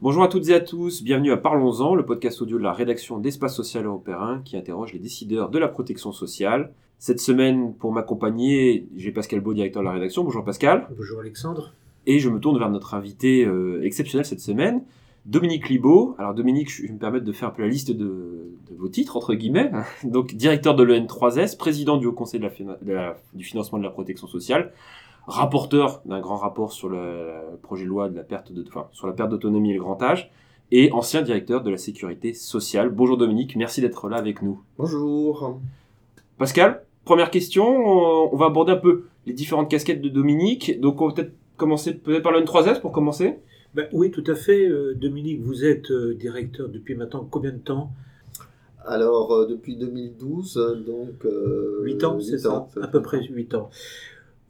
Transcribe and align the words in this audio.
Bonjour 0.00 0.24
à 0.24 0.28
toutes 0.28 0.48
et 0.48 0.54
à 0.54 0.60
tous, 0.60 1.04
bienvenue 1.04 1.30
à 1.30 1.36
Parlons-en, 1.36 1.94
le 1.94 2.04
podcast 2.04 2.42
audio 2.42 2.58
de 2.58 2.64
la 2.64 2.72
rédaction 2.72 3.18
d'Espace 3.18 3.54
Social 3.54 3.86
Européen 3.86 4.42
qui 4.44 4.56
interroge 4.56 4.92
les 4.92 4.98
décideurs 4.98 5.48
de 5.48 5.60
la 5.60 5.68
protection 5.68 6.10
sociale. 6.10 6.72
Cette 6.98 7.20
semaine, 7.20 7.74
pour 7.74 7.92
m'accompagner, 7.92 8.88
j'ai 8.96 9.12
Pascal 9.12 9.40
Beau, 9.40 9.54
directeur 9.54 9.82
de 9.82 9.86
la 9.86 9.92
rédaction. 9.92 10.24
Bonjour 10.24 10.44
Pascal. 10.44 10.88
Bonjour 10.96 11.20
Alexandre. 11.20 11.72
Et 12.06 12.18
je 12.18 12.28
me 12.30 12.40
tourne 12.40 12.58
vers 12.58 12.70
notre 12.70 12.94
invité 12.94 13.44
euh, 13.44 13.84
exceptionnel 13.84 14.24
cette 14.26 14.40
semaine, 14.40 14.82
Dominique 15.24 15.68
Libaud. 15.68 16.14
Alors 16.18 16.34
Dominique, 16.34 16.70
je 16.70 16.82
vais 16.82 16.92
me 16.92 16.98
permettre 16.98 17.24
de 17.24 17.32
faire 17.32 17.48
un 17.48 17.52
peu 17.52 17.62
la 17.62 17.68
liste 17.68 17.90
de, 17.90 18.56
de 18.70 18.76
vos 18.76 18.88
titres, 18.88 19.16
entre 19.16 19.34
guillemets. 19.34 19.70
Donc 20.04 20.34
directeur 20.34 20.74
de 20.74 20.82
l'EN3S, 20.82 21.56
président 21.56 21.96
du 21.96 22.06
Haut 22.06 22.12
Conseil 22.12 22.40
de 22.40 22.46
la, 22.46 22.76
de 22.82 22.92
la, 22.92 23.16
du 23.34 23.44
financement 23.44 23.78
de 23.78 23.84
la 23.84 23.90
protection 23.90 24.26
sociale, 24.26 24.72
rapporteur 25.26 26.02
d'un 26.04 26.20
grand 26.20 26.36
rapport 26.36 26.72
sur 26.72 26.88
le 26.88 27.58
projet 27.62 27.84
de 27.84 27.88
loi 27.88 28.08
de 28.08 28.16
la 28.16 28.24
perte 28.24 28.52
de, 28.52 28.64
enfin, 28.66 28.88
sur 28.92 29.06
la 29.06 29.12
perte 29.12 29.30
d'autonomie 29.30 29.70
et 29.70 29.74
le 29.74 29.80
grand 29.80 30.02
âge, 30.02 30.30
et 30.72 30.90
ancien 30.92 31.22
directeur 31.22 31.62
de 31.62 31.70
la 31.70 31.76
sécurité 31.76 32.34
sociale. 32.34 32.88
Bonjour 32.88 33.16
Dominique, 33.16 33.54
merci 33.56 33.80
d'être 33.80 34.08
là 34.08 34.16
avec 34.16 34.42
nous. 34.42 34.60
Bonjour. 34.78 35.60
Pascal, 36.38 36.82
première 37.04 37.30
question, 37.30 37.64
on 37.64 38.36
va 38.36 38.46
aborder 38.46 38.72
un 38.72 38.76
peu 38.76 39.04
les 39.26 39.34
différentes 39.34 39.70
casquettes 39.70 40.00
de 40.02 40.08
Dominique. 40.08 40.80
Donc 40.80 41.00
on 41.00 41.08
va 41.08 41.14
peut-être 41.14 41.32
commencer 41.56 41.94
peut-être 41.94 42.22
par 42.22 42.32
le 42.32 42.40
N3S 42.40 42.80
pour 42.80 42.90
commencer. 42.90 43.38
Ben, 43.74 43.88
oui, 43.92 44.10
tout 44.10 44.24
à 44.26 44.34
fait. 44.34 44.68
Euh, 44.68 44.94
Dominique, 44.94 45.40
vous 45.40 45.64
êtes 45.64 45.90
euh, 45.90 46.14
directeur 46.14 46.68
depuis 46.68 46.94
maintenant 46.94 47.26
combien 47.30 47.52
de 47.52 47.58
temps? 47.58 47.90
Alors, 48.84 49.32
euh, 49.32 49.46
depuis 49.46 49.76
2012, 49.76 50.82
donc... 50.86 51.26
8 51.82 52.04
ans, 52.04 52.20
c'est 52.20 52.38
ça 52.38 52.68
À 52.82 52.88
peu 52.88 53.00
près 53.00 53.22
8 53.22 53.54
ans. 53.54 53.70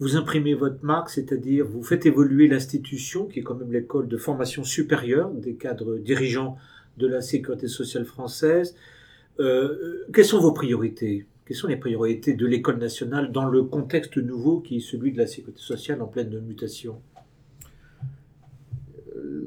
Vous 0.01 0.17
imprimez 0.17 0.55
votre 0.55 0.85
marque, 0.85 1.11
c'est-à-dire 1.11 1.65
vous 1.65 1.85
faites 1.85 2.05
évoluer 2.07 2.48
l'institution, 2.48 3.27
qui 3.27 3.41
est 3.41 3.43
quand 3.43 3.55
même 3.55 3.70
l'école 3.70 4.09
de 4.09 4.17
formation 4.17 4.65
supérieure 4.65 5.31
des 5.31 5.55
cadres 5.55 5.98
dirigeants 5.98 6.56
de 6.98 7.06
la 7.06 7.20
sécurité 7.20 7.69
sociale 7.69 8.05
française. 8.05 8.75
quelles 9.39 10.25
sont 10.25 10.41
vos 10.41 10.53
priorités? 10.53 11.27
Quelles 11.47 11.56
sont 11.56 11.69
les 11.69 11.77
priorités 11.77 12.34
de 12.34 12.47
l'école 12.47 12.78
nationale 12.78 13.31
dans 13.31 13.45
le 13.45 13.62
contexte 13.62 14.17
nouveau 14.17 14.61
qui 14.61 14.78
est 14.78 14.81
celui 14.81 15.12
de 15.12 15.19
la 15.19 15.28
sécurité 15.28 15.61
sociale 15.61 16.03
en 16.03 16.06
pleine 16.06 16.41
mutation? 16.41 17.00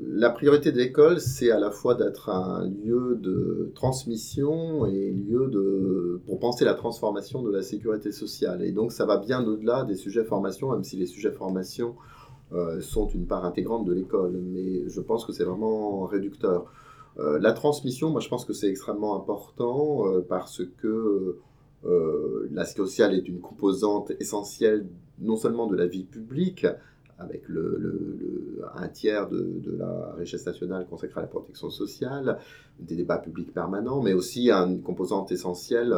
La 0.08 0.30
priorité 0.30 0.72
de 0.72 0.78
l'école, 0.78 1.19
c'est 1.19 1.52
à 1.52 1.59
la 1.59 1.72
fois 1.72 1.95
d'être 1.95 2.30
un 2.30 2.67
lieu 2.67 3.17
de 3.22 3.72
transmission 3.75 4.86
et 4.86 5.11
lieu 5.11 5.47
de, 5.47 6.22
pour 6.25 6.39
penser 6.39 6.66
la 6.66 6.73
transformation 6.73 7.41
de 7.41 7.52
la 7.52 7.61
sécurité 7.61 8.11
sociale. 8.11 8.63
Et 8.63 8.72
donc 8.72 8.91
ça 8.91 9.06
va 9.06 9.17
bien 9.17 9.45
au-delà 9.45 9.83
des 9.83 9.95
sujets 9.95 10.23
formation, 10.23 10.72
même 10.72 10.83
si 10.83 10.95
les 10.95 11.06
sujets 11.06 11.31
formation 11.31 11.95
euh, 12.53 12.80
sont 12.80 13.08
une 13.08 13.25
part 13.25 13.44
intégrante 13.45 13.86
de 13.86 13.94
l'école. 13.94 14.39
Mais 14.41 14.88
je 14.88 15.02
pense 15.02 15.25
que 15.25 15.33
c'est 15.33 15.44
vraiment 15.44 16.06
réducteur. 16.06 16.72
Euh, 17.17 17.39
la 17.39 17.53
transmission, 17.53 18.09
moi 18.09 18.22
je 18.22 18.30
pense 18.30 18.45
que 18.45 18.53
c'est 18.53 18.69
extrêmement 18.69 19.16
important 19.16 20.08
euh, 20.08 20.25
parce 20.28 20.61
que 20.78 21.39
la 22.52 22.66
sociale 22.66 23.13
est 23.13 23.28
une 23.28 23.41
composante 23.41 24.11
essentielle 24.19 24.88
non 25.19 25.36
seulement 25.36 25.67
de 25.67 25.75
la 25.75 25.86
vie 25.86 26.03
publique, 26.03 26.66
avec 27.20 27.48
le, 27.48 28.62
un 28.76 28.88
tiers 28.88 29.30
de, 29.30 29.76
la 29.78 30.14
richesse 30.18 30.46
nationale 30.46 30.86
consacrée 30.90 31.20
à 31.20 31.24
la 31.24 31.28
protection 31.28 31.70
sociale, 31.70 32.40
des 32.80 32.96
débats 32.96 33.18
publics 33.18 33.54
permanents, 33.54 34.02
mais 34.02 34.14
aussi 34.14 34.52
une 34.52 34.82
composante 34.82 35.32
essentielle 35.32 35.96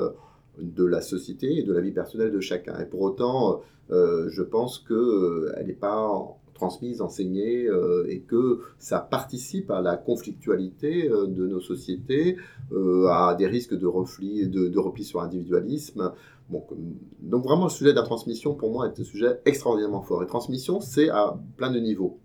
de 0.59 0.85
la 0.85 1.01
société 1.01 1.59
et 1.59 1.63
de 1.63 1.73
la 1.73 1.81
vie 1.81 1.91
personnelle 1.91 2.31
de 2.31 2.39
chacun. 2.39 2.79
Et 2.79 2.85
pour 2.85 3.01
autant, 3.01 3.61
euh, 3.91 4.27
je 4.29 4.43
pense 4.43 4.79
qu'elle 4.79 4.97
euh, 4.97 5.63
n'est 5.63 5.73
pas 5.73 6.37
transmise, 6.57 7.01
enseignée, 7.01 7.67
euh, 7.67 8.05
et 8.09 8.19
que 8.19 8.61
ça 8.79 8.99
participe 8.99 9.69
à 9.71 9.81
la 9.81 9.95
conflictualité 9.95 11.09
euh, 11.09 11.27
de 11.27 11.47
nos 11.47 11.61
sociétés, 11.61 12.37
euh, 12.71 13.07
à 13.07 13.35
des 13.35 13.47
risques 13.47 13.77
de 13.77 13.85
repli, 13.85 14.47
de, 14.47 14.79
repli 14.79 15.03
sur 15.03 15.21
l'individualisme. 15.21 16.11
Donc 16.49 17.43
vraiment, 17.43 17.65
le 17.65 17.69
sujet 17.69 17.91
de 17.91 17.97
la 17.97 18.03
transmission, 18.03 18.53
pour 18.53 18.71
moi, 18.71 18.87
est 18.87 18.99
un 18.99 19.03
sujet 19.03 19.41
extraordinairement 19.45 20.01
fort. 20.01 20.23
Et 20.23 20.27
transmission, 20.27 20.79
c'est 20.79 21.09
à 21.09 21.37
plein 21.57 21.71
de 21.71 21.79
niveaux. 21.79 22.19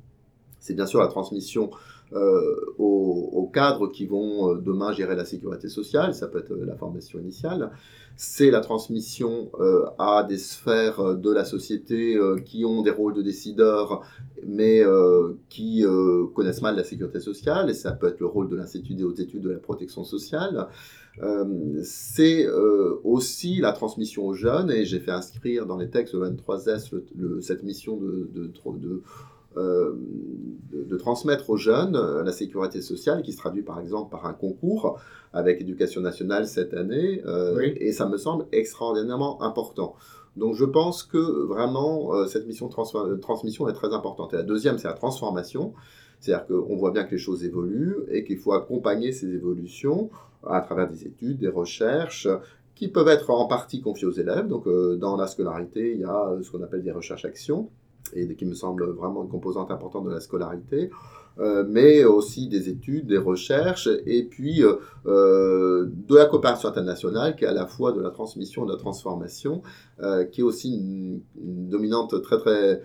C'est 0.60 0.74
bien 0.74 0.86
sûr 0.86 1.00
la 1.00 1.08
transmission 1.08 1.70
aux, 2.14 3.30
aux, 3.32 3.46
cadres 3.46 3.88
qui 3.88 4.06
vont 4.06 4.54
demain 4.54 4.92
gérer 4.92 5.16
la 5.16 5.24
sécurité 5.24 5.68
sociale, 5.68 6.14
ça 6.14 6.28
peut 6.28 6.38
être 6.38 6.54
la 6.54 6.76
formation 6.76 7.18
initiale, 7.18 7.70
c'est 8.16 8.50
la 8.50 8.60
transmission 8.60 9.50
euh, 9.60 9.86
à 9.98 10.24
des 10.24 10.38
sphères 10.38 11.16
de 11.16 11.32
la 11.32 11.44
société 11.44 12.16
euh, 12.16 12.38
qui 12.38 12.64
ont 12.64 12.82
des 12.82 12.90
rôles 12.90 13.14
de 13.14 13.22
décideurs, 13.22 14.04
mais 14.46 14.80
euh, 14.84 15.32
qui 15.48 15.84
connaissent 16.34 16.62
mal 16.62 16.76
la 16.76 16.84
sécurité 16.84 17.20
sociale, 17.20 17.70
et 17.70 17.74
ça 17.74 17.92
peut 17.92 18.08
être 18.08 18.20
le 18.20 18.26
rôle 18.26 18.48
de 18.48 18.56
l'Institut 18.56 18.94
des 18.94 19.04
hautes 19.04 19.20
études 19.20 19.42
de 19.42 19.50
la 19.50 19.58
protection 19.58 20.04
sociale. 20.04 20.68
c'est 21.84 22.48
aussi 23.04 23.60
la 23.60 23.72
transmission 23.72 24.26
aux 24.26 24.34
jeunes, 24.34 24.70
et 24.70 24.84
j'ai 24.84 24.98
fait 24.98 25.12
inscrire 25.12 25.66
dans 25.66 25.76
les 25.76 25.90
textes 25.90 26.14
23S 26.14 26.92
cette 27.40 27.62
mission 27.62 27.96
de 27.96 28.46
euh, 29.56 29.92
de, 30.72 30.96
transmettre 30.96 31.50
aux 31.50 31.56
jeunes 31.56 31.96
euh, 31.96 32.22
la 32.22 32.32
sécurité 32.32 32.80
sociale, 32.80 33.22
qui 33.22 33.32
se 33.32 33.38
traduit 33.38 33.62
par 33.62 33.80
exemple 33.80 34.10
par 34.10 34.26
un 34.26 34.32
concours 34.32 34.98
avec 35.32 35.60
Éducation 35.60 36.00
nationale 36.00 36.46
cette 36.46 36.74
année, 36.74 37.22
euh, 37.26 37.72
et 37.76 37.92
ça 37.92 38.08
me 38.08 38.16
semble 38.16 38.46
extraordinairement 38.52 39.42
important. 39.42 39.94
Donc 40.36 40.54
je 40.54 40.64
pense 40.64 41.02
que 41.02 41.18
vraiment 41.18 42.26
cette 42.26 42.46
mission 42.46 42.68
de 42.68 43.16
transmission 43.16 43.68
est 43.68 43.74
très 43.74 43.92
importante. 43.92 44.32
Et 44.32 44.36
la 44.36 44.42
deuxième, 44.42 44.78
c'est 44.78 44.88
la 44.88 44.94
transformation. 44.94 45.74
C'est-à-dire 46.20 46.46
qu'on 46.46 46.76
voit 46.76 46.90
bien 46.90 47.04
que 47.04 47.10
les 47.10 47.18
choses 47.18 47.44
évoluent 47.44 47.96
et 48.10 48.24
qu'il 48.24 48.38
faut 48.38 48.52
accompagner 48.52 49.12
ces 49.12 49.34
évolutions 49.34 50.08
à 50.46 50.62
travers 50.62 50.88
des 50.88 51.04
études, 51.06 51.38
des 51.38 51.48
recherches, 51.48 52.28
qui 52.74 52.88
peuvent 52.88 53.08
être 53.08 53.28
en 53.28 53.46
partie 53.46 53.82
confiées 53.82 54.06
aux 54.06 54.12
élèves. 54.12 54.48
Donc 54.48 54.66
dans 54.98 55.16
la 55.16 55.26
scolarité, 55.26 55.92
il 55.92 56.00
y 56.00 56.04
a 56.04 56.34
ce 56.40 56.50
qu'on 56.50 56.62
appelle 56.62 56.82
des 56.82 56.92
recherches-actions 56.92 57.68
et 58.14 58.34
qui 58.34 58.44
me 58.44 58.54
semble 58.54 58.84
vraiment 58.90 59.22
une 59.22 59.28
composante 59.28 59.70
importante 59.70 60.04
de 60.04 60.10
la 60.10 60.20
scolarité, 60.20 60.90
euh, 61.38 61.64
mais 61.66 62.04
aussi 62.04 62.48
des 62.48 62.68
études, 62.68 63.06
des 63.06 63.18
recherches, 63.18 63.88
et 64.06 64.24
puis 64.24 64.62
euh, 64.62 64.76
euh, 65.06 65.88
de 65.90 66.16
la 66.16 66.26
coopération 66.26 66.68
internationale, 66.68 67.36
qui 67.36 67.44
est 67.44 67.48
à 67.48 67.54
la 67.54 67.66
fois 67.66 67.92
de 67.92 68.00
la 68.00 68.10
transmission 68.10 68.64
et 68.64 68.66
de 68.66 68.72
la 68.72 68.78
transformation, 68.78 69.62
qui 70.32 70.40
est 70.40 70.44
aussi 70.44 70.74
une, 70.74 71.20
dominante 71.68 72.20
très 72.22 72.38
très 72.38 72.82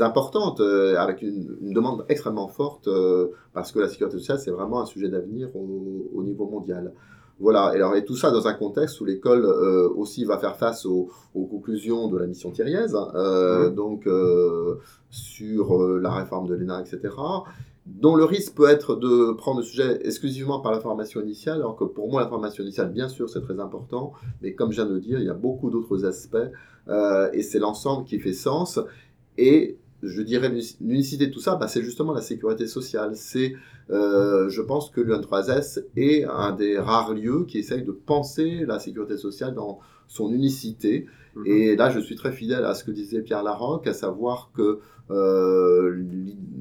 importante, 0.00 0.60
avec 0.60 1.22
une, 1.22 1.72
demande 1.72 2.04
extrêmement 2.08 2.48
forte, 2.48 2.88
parce 3.54 3.72
que 3.72 3.80
la 3.80 3.88
sécurité 3.88 4.18
sociale, 4.18 4.38
c'est 4.38 4.50
vraiment 4.50 4.80
un 4.82 4.86
sujet 4.86 5.08
d'avenir 5.08 5.48
au, 5.56 6.10
au 6.14 6.22
niveau 6.22 6.46
mondial. 6.46 6.92
Voilà, 7.40 7.72
et, 7.72 7.76
alors, 7.76 7.94
et 7.94 8.04
tout 8.04 8.16
ça 8.16 8.30
dans 8.30 8.48
un 8.48 8.54
contexte 8.54 9.00
où 9.00 9.04
l'école 9.04 9.44
euh, 9.44 9.88
aussi 9.94 10.24
va 10.24 10.38
faire 10.38 10.56
face 10.56 10.84
aux, 10.86 11.08
conclusions 11.32 12.08
de 12.08 12.18
la 12.18 12.26
mission 12.26 12.50
Thiriez, 12.50 12.94
hein, 12.94 13.12
euh, 13.14 13.70
donc 13.70 14.08
euh, 14.08 14.78
sur 15.08 15.78
la 16.00 16.10
réforme 16.10 16.48
de 16.48 16.54
l'ENA, 16.54 16.80
etc., 16.80 17.14
dont 17.86 18.16
le 18.16 18.24
risque 18.24 18.54
peut 18.54 18.68
être 18.68 18.96
de 18.96 19.32
prendre 19.32 19.60
le 19.60 19.64
sujet 19.64 20.00
exclusivement 20.04 20.60
par 20.60 20.72
la 20.72 20.80
formation 20.80 21.22
initiale, 21.22 21.56
alors 21.56 21.76
que 21.76 21.84
pour 21.84 22.10
moi, 22.10 22.20
la 22.20 22.28
formation 22.28 22.62
initiale, 22.62 22.92
bien 22.92 23.08
sûr, 23.08 23.30
c'est 23.30 23.40
très 23.40 23.60
important, 23.60 24.12
mais 24.42 24.54
comme 24.54 24.72
je 24.72 24.76
viens 24.76 24.86
de 24.86 24.94
le 24.94 25.00
dire, 25.00 25.20
il 25.20 25.24
y 25.24 25.30
a 25.30 25.34
beaucoup 25.34 25.70
d'autres 25.70 26.04
aspects, 26.04 26.36
et 27.32 27.42
c'est 27.42 27.58
l'ensemble 27.58 28.04
qui 28.04 28.18
fait 28.18 28.34
sens. 28.34 28.80
Et 29.38 29.78
je 30.02 30.22
dirais 30.22 30.50
l'unicité 30.80 31.26
de 31.26 31.32
tout 31.32 31.40
ça, 31.40 31.56
bah, 31.56 31.68
c'est 31.68 31.82
justement 31.82 32.12
la 32.12 32.20
sécurité 32.20 32.66
sociale. 32.66 33.12
C'est, 33.14 33.54
euh, 33.90 34.48
je 34.48 34.62
pense 34.62 34.90
que 34.90 35.00
l'UN3S 35.00 35.84
est 35.96 36.24
un 36.24 36.52
des 36.52 36.78
rares 36.78 37.14
lieux 37.14 37.44
qui 37.46 37.58
essaye 37.58 37.82
de 37.82 37.92
penser 37.92 38.64
la 38.66 38.78
sécurité 38.78 39.16
sociale 39.16 39.54
dans 39.54 39.80
son 40.06 40.32
unicité. 40.32 41.06
Mhm. 41.38 41.46
Et 41.46 41.76
là, 41.76 41.90
je 41.90 42.00
suis 42.00 42.16
très 42.16 42.32
fidèle 42.32 42.64
à 42.64 42.74
ce 42.74 42.84
que 42.84 42.90
disait 42.90 43.22
Pierre 43.22 43.42
Larocque, 43.42 43.86
à 43.86 43.94
savoir 43.94 44.50
que 44.54 44.80
euh, 45.10 46.04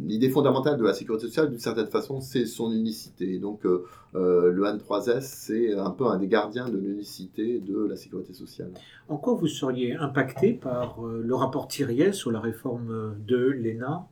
l'idée 0.05 0.29
fondamentale 0.29 0.77
de 0.77 0.83
la 0.83 0.93
sécurité 0.93 1.27
sociale, 1.27 1.49
d'une 1.49 1.59
certaine 1.59 1.87
façon, 1.87 2.21
c'est 2.21 2.45
son 2.45 2.71
unicité. 2.71 3.39
Donc, 3.39 3.65
euh, 3.65 3.83
euh 4.15 4.51
le 4.51 4.63
N3S, 4.63 5.21
c'est 5.21 5.73
un 5.73 5.91
peu 5.91 6.05
un 6.05 6.17
des 6.17 6.27
gardiens 6.27 6.69
de 6.69 6.77
l'unicité 6.77 7.59
de 7.59 7.85
la 7.87 7.95
sécurité 7.95 8.33
sociale. 8.33 8.71
En 9.09 9.17
quoi 9.17 9.33
vous 9.33 9.47
seriez 9.47 9.95
impacté 9.95 10.53
par 10.53 11.01
le 11.03 11.35
rapport 11.35 11.67
Thiriez 11.67 12.13
sur 12.13 12.31
la 12.31 12.39
réforme 12.39 13.15
de 13.27 13.37
l'ENA? 13.37 14.05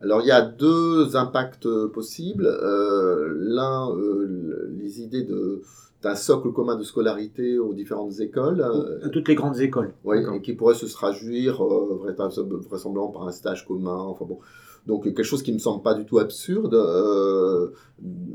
Alors 0.00 0.20
il 0.20 0.28
y 0.28 0.32
a 0.32 0.42
deux 0.42 1.16
impacts 1.16 1.68
possibles. 1.92 2.48
L'un, 3.40 3.88
les 4.78 5.02
idées 5.02 5.24
de 5.24 5.62
d'un 6.02 6.14
socle 6.14 6.52
commun 6.52 6.76
de 6.76 6.84
scolarité 6.84 7.58
aux 7.58 7.74
différentes 7.74 8.20
écoles. 8.20 8.62
À 9.02 9.08
toutes 9.08 9.28
les 9.28 9.34
grandes 9.34 9.60
écoles. 9.60 9.92
Oui, 10.04 10.18
et 10.34 10.40
qui 10.42 10.52
pourrait 10.52 10.74
se 10.74 10.86
traduire 10.86 11.62
vraisemblablement 11.62 13.08
par 13.08 13.26
un 13.26 13.32
stage 13.32 13.66
commun. 13.66 13.96
Enfin 13.96 14.24
bon, 14.24 14.38
donc 14.88 15.04
quelque 15.04 15.22
chose 15.22 15.42
qui 15.42 15.52
me 15.52 15.58
semble 15.58 15.82
pas 15.82 15.94
du 15.94 16.06
tout 16.06 16.18
absurde. 16.18 16.74
Euh, 16.74 17.68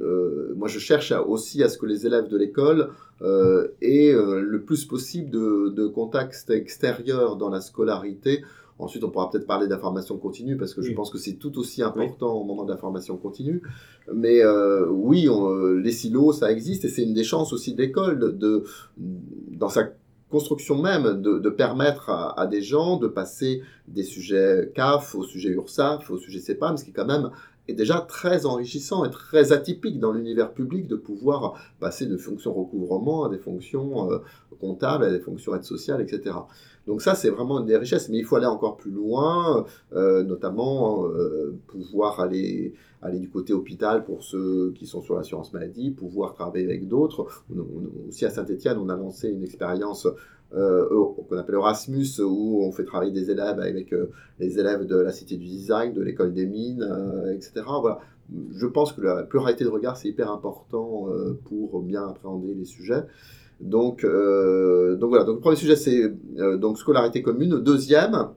euh, 0.02 0.54
moi, 0.56 0.68
je 0.68 0.78
cherche 0.78 1.12
aussi 1.12 1.64
à 1.64 1.70
ce 1.70 1.78
que 1.78 1.88
les 1.88 2.06
élèves 2.06 2.28
de 2.28 2.38
l'école 2.38 2.90
euh, 3.22 3.70
aient 3.82 4.14
le 4.14 4.62
plus 4.62 4.86
possible 4.86 5.32
de, 5.32 5.70
de 5.70 5.88
contexte 5.88 6.52
extérieur 6.52 7.38
dans 7.38 7.50
la 7.50 7.60
scolarité. 7.60 8.44
Ensuite, 8.80 9.04
on 9.04 9.10
pourra 9.10 9.30
peut-être 9.30 9.48
parler 9.48 9.68
d'information 9.68 10.18
continue 10.18 10.58
parce 10.58 10.74
que 10.74 10.82
je 10.82 10.92
pense 10.94 11.12
que 11.12 11.18
c'est 11.18 11.34
tout 11.34 11.58
aussi 11.58 11.84
important 11.84 12.34
au 12.34 12.44
moment 12.44 12.66
de 12.66 12.72
la 12.72 12.78
formation 12.78 13.18
continue. 13.18 13.62
Mais 14.14 14.42
oui, 14.90 15.30
les 15.82 15.92
silos, 15.92 16.34
ça 16.34 16.52
existe 16.52 16.84
et 16.86 16.90
c'est 16.90 17.04
une 17.04 17.14
des 17.14 17.24
chances 17.24 17.54
aussi 17.54 17.74
de 17.74 17.82
l'école 17.82 18.38
de, 18.38 18.64
dans 18.98 19.70
sa 19.70 19.90
construction 20.34 20.82
même 20.82 21.22
de, 21.22 21.50
permettre 21.52 22.10
à, 22.10 22.48
des 22.48 22.64
gens 22.64 22.98
de 22.98 23.08
passer 23.08 23.62
des 23.88 24.02
sujets 24.02 24.72
CAF 24.74 25.14
au 25.14 25.24
sujet 25.24 25.50
URSAF, 25.50 26.10
au 26.10 26.18
sujet 26.18 26.40
CEPAM, 26.40 26.76
ce 26.76 26.84
qui 26.84 26.92
quand 26.92 27.06
même 27.06 27.30
est 27.68 27.74
déjà 27.74 28.02
très 28.02 28.48
enrichissant 28.48 29.06
et 29.06 29.12
très 29.12 29.52
atypique 29.52 30.00
dans 30.00 30.12
l'univers 30.12 30.52
public 30.52 30.88
de 30.88 30.96
pouvoir 30.96 31.54
passer 31.80 32.08
de 32.08 32.18
fonctions 32.18 32.52
recouvrement 32.52 33.26
à 33.26 33.30
des 33.30 33.38
fonctions 33.38 34.12
euh, 34.12 34.18
comptables, 34.60 35.04
à 35.06 35.12
des 35.12 35.20
fonctions 35.20 35.56
aide 35.56 35.64
sociale, 35.64 36.02
etc. 36.02 36.36
Donc 36.88 37.02
ça, 37.02 37.16
c'est 37.16 37.30
vraiment 37.30 37.60
une 37.60 37.66
des 37.66 37.78
richesses, 37.78 38.10
mais 38.10 38.18
il 38.18 38.26
faut 38.26 38.36
aller 38.36 38.46
encore 38.46 38.76
plus 38.76 38.92
loin, 38.92 39.66
euh, 39.94 40.24
notamment 40.24 41.08
euh, 41.08 41.58
pouvoir 41.68 42.20
aller, 42.20 42.74
aller 43.02 43.20
du 43.20 43.30
côté 43.30 43.54
hôpital 43.54 44.04
pour 44.04 44.24
ceux 44.24 44.74
qui 44.76 44.86
sont 44.86 45.02
sur 45.02 45.16
l'assurance 45.16 45.54
maladie, 45.54 45.92
pouvoir 45.92 46.34
travailler 46.34 46.66
avec 46.66 46.88
d'autres. 46.88 47.28
Aussi 48.08 48.26
à 48.26 48.30
Saint-Etienne, 48.30 48.78
on 48.78 48.90
a 48.90 48.98
lancé 48.98 49.30
une 49.30 49.44
expérience 49.44 50.08
euh, 50.54 50.86
qu'on 51.30 51.38
appelle 51.38 51.56
Erasmus, 51.56 52.20
où 52.20 52.64
on 52.64 52.72
fait 52.74 52.84
travailler 52.84 53.14
des 53.14 53.32
élèves 53.32 53.60
avec 53.60 53.96
les 54.40 54.60
élèves 54.60 54.86
de 54.86 54.98
la 54.98 55.14
Cité 55.14 55.38
du 55.38 55.46
Design, 55.46 55.94
de 55.94 56.02
l'école 56.02 56.34
des 56.34 56.46
mines, 56.46 56.86
etc. 57.34 57.62
Voilà. 57.80 58.00
Je 58.56 58.66
pense 58.66 58.92
que 58.92 59.02
la 59.02 59.24
pluralité 59.24 59.64
de 59.64 59.70
regard, 59.70 59.96
c'est 59.96 60.10
hyper 60.10 60.32
important 60.32 61.08
pour 61.46 61.82
bien 61.82 62.08
appréhender 62.08 62.54
les 62.54 62.66
sujets. 62.66 63.06
Donc, 63.60 64.04
euh, 64.04 64.96
donc 64.96 65.10
voilà, 65.10 65.26
le 65.26 65.40
premier 65.40 65.56
sujet 65.56 65.76
c'est 65.76 66.12
euh, 66.38 66.58
donc 66.58 66.78
scolarité 66.78 67.22
commune. 67.22 67.52
Le 67.52 67.62
deuxième, 67.62 68.30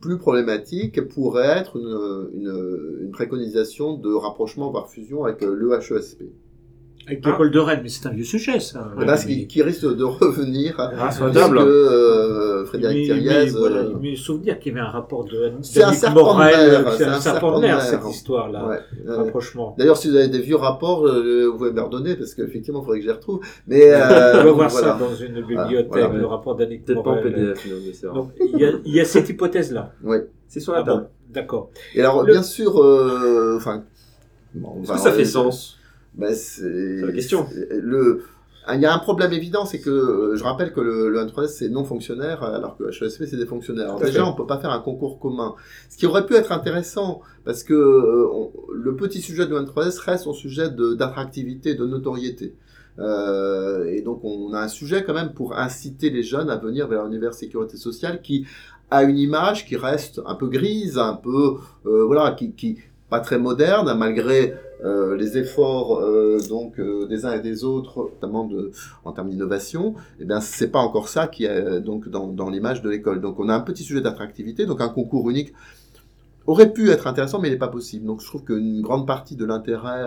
plus 0.00 0.18
problématique, 0.18 1.06
pourrait 1.08 1.58
être 1.58 1.76
une, 1.76 3.10
préconisation 3.12 3.96
de 3.96 4.12
rapprochement, 4.12 4.70
voire 4.70 4.90
fusion 4.90 5.24
avec 5.24 5.42
euh, 5.42 5.54
l'EHESP. 5.54 6.22
Avec 7.06 7.24
l'école 7.24 7.52
de 7.52 7.60
Rennes, 7.60 7.80
mais 7.84 7.88
c'est 7.88 8.06
un 8.08 8.10
vieux 8.10 8.24
sujet, 8.24 8.58
ça. 8.58 8.90
Eh 9.00 9.04
ben, 9.04 9.16
qui, 9.16 9.62
risque 9.62 9.84
de 9.84 10.02
revenir. 10.02 10.74
Ah, 10.78 11.10
que 11.16 11.58
euh, 11.58 12.64
Frédéric 12.66 13.04
Thiriez. 13.04 13.46
Voilà, 13.50 13.76
euh, 13.76 13.92
il 14.02 14.10
me 14.10 14.16
souvenir 14.16 14.58
qu'il 14.58 14.72
y 14.72 14.76
avait 14.76 14.84
un 14.84 14.90
rapport 14.90 15.24
de 15.24 15.52
C'est 15.62 15.84
un 15.84 15.92
serpent 15.92 16.34
de 16.34 16.38
mer. 16.40 16.92
C'est 16.96 17.04
un, 17.04 17.20
serpent 17.20 17.56
de 17.56 17.62
mer, 17.62 17.80
cette 17.80 18.08
histoire-là. 18.10 18.66
Ouais, 18.66 18.80
rapprochement. 19.06 19.76
D'ailleurs, 19.78 19.96
si 19.96 20.10
vous 20.10 20.16
avez 20.16 20.28
des 20.28 20.40
vieux 20.40 20.56
rapports, 20.56 21.06
euh, 21.06 21.48
vous 21.48 21.58
pouvez 21.58 21.72
me 21.72 21.80
redonner, 21.80 22.16
parce 22.16 22.34
qu'effectivement, 22.34 22.80
il 22.80 22.84
faudrait 22.84 22.98
que 22.98 23.04
je 23.04 23.10
les 23.10 23.16
retrouve. 23.16 23.40
Mais, 23.68 23.84
euh, 23.84 24.40
on 24.42 24.44
va 24.44 24.52
voir 24.52 24.70
ça 24.70 24.98
dans 24.98 25.14
une 25.14 25.42
bibliothèque, 25.42 26.12
le 26.12 26.26
rapport 26.26 26.56
d'Annick 26.56 26.84
Peut-être 26.84 27.04
pas 27.04 27.10
en 27.10 27.22
PDF, 27.22 27.66
mais 27.66 28.38
il 28.52 28.58
y 28.58 28.64
a, 28.64 28.72
il 28.84 28.94
y 28.94 29.00
a 29.00 29.04
cette 29.04 29.28
hypothèse-là. 29.28 29.92
Oui. 30.02 30.16
C'est 30.48 30.60
sur 30.60 30.72
la 30.72 30.80
ah 30.80 30.84
table. 30.84 31.08
D'accord. 31.30 31.70
Et 31.94 32.00
alors, 32.00 32.24
bien 32.24 32.42
sûr, 32.42 32.76
enfin. 33.56 33.84
Est-ce 34.82 34.92
que 34.92 34.98
ça 34.98 35.12
fait 35.12 35.24
sens 35.24 35.78
ben 36.16 36.34
c'est 36.34 37.00
la 37.02 37.12
question. 37.12 37.46
Le, 37.70 38.22
il 38.74 38.80
y 38.80 38.86
a 38.86 38.92
un 38.92 38.98
problème 38.98 39.32
évident, 39.32 39.64
c'est 39.64 39.80
que 39.80 39.90
euh, 39.90 40.36
je 40.36 40.42
rappelle 40.42 40.72
que 40.72 40.80
le, 40.80 41.08
le 41.08 41.20
1 41.20 41.46
c'est 41.46 41.68
non 41.68 41.84
fonctionnaire, 41.84 42.42
alors 42.42 42.76
que 42.76 42.84
HESP 42.84 43.24
c'est 43.26 43.36
des 43.36 43.46
fonctionnaires. 43.46 43.86
Alors 43.86 44.00
déjà, 44.00 44.26
on 44.26 44.32
peut 44.32 44.46
pas 44.46 44.58
faire 44.58 44.70
un 44.70 44.80
concours 44.80 45.20
commun. 45.20 45.54
Ce 45.88 45.96
qui 45.96 46.06
aurait 46.06 46.26
pu 46.26 46.34
être 46.34 46.52
intéressant, 46.52 47.20
parce 47.44 47.62
que 47.62 47.74
euh, 47.74 48.26
le 48.74 48.96
petit 48.96 49.20
sujet 49.20 49.46
de 49.46 49.54
1 49.54 49.66
reste 49.76 50.24
son 50.24 50.32
sujet 50.32 50.68
d'attractivité, 50.70 51.74
de, 51.74 51.86
notoriété. 51.86 52.54
Euh, 52.98 53.84
et 53.84 54.00
donc 54.00 54.24
on 54.24 54.54
a 54.54 54.60
un 54.60 54.68
sujet 54.68 55.04
quand 55.04 55.12
même 55.12 55.34
pour 55.34 55.56
inciter 55.56 56.08
les 56.08 56.22
jeunes 56.22 56.48
à 56.48 56.56
venir 56.56 56.88
vers 56.88 57.04
l'univers 57.04 57.34
sécurité 57.34 57.76
sociale 57.76 58.22
qui 58.22 58.46
a 58.90 59.02
une 59.02 59.18
image 59.18 59.66
qui 59.66 59.76
reste 59.76 60.22
un 60.24 60.34
peu 60.34 60.48
grise, 60.48 60.96
un 60.96 61.14
peu 61.14 61.56
euh, 61.84 62.04
voilà, 62.06 62.32
qui, 62.32 62.52
qui 62.52 62.78
pas 63.08 63.20
très 63.20 63.38
moderne 63.38 63.96
malgré 63.96 64.54
euh, 64.84 65.16
les 65.16 65.38
efforts 65.38 66.00
euh, 66.00 66.38
donc 66.48 66.78
euh, 66.78 67.06
des 67.06 67.24
uns 67.24 67.32
et 67.32 67.40
des 67.40 67.64
autres, 67.64 68.10
notamment 68.14 68.44
de, 68.44 68.72
en 69.04 69.12
termes 69.12 69.30
d'innovation, 69.30 69.94
eh 70.20 70.24
bien 70.24 70.40
c'est 70.40 70.68
pas 70.68 70.80
encore 70.80 71.08
ça 71.08 71.26
qui 71.26 71.44
est 71.44 71.80
donc 71.80 72.08
dans, 72.08 72.26
dans 72.26 72.50
l'image 72.50 72.82
de 72.82 72.90
l'école. 72.90 73.20
Donc 73.20 73.40
on 73.40 73.48
a 73.48 73.54
un 73.54 73.60
petit 73.60 73.84
sujet 73.84 74.00
d'attractivité, 74.00 74.66
donc 74.66 74.80
un 74.80 74.88
concours 74.88 75.30
unique 75.30 75.52
aurait 76.46 76.72
pu 76.72 76.90
être 76.90 77.06
intéressant, 77.06 77.40
mais 77.40 77.48
il 77.48 77.52
n'est 77.52 77.58
pas 77.58 77.68
possible. 77.68 78.06
Donc 78.06 78.20
je 78.20 78.26
trouve 78.26 78.44
qu'une 78.44 78.82
grande 78.82 79.06
partie 79.06 79.34
de 79.34 79.44
l'intérêt 79.44 80.04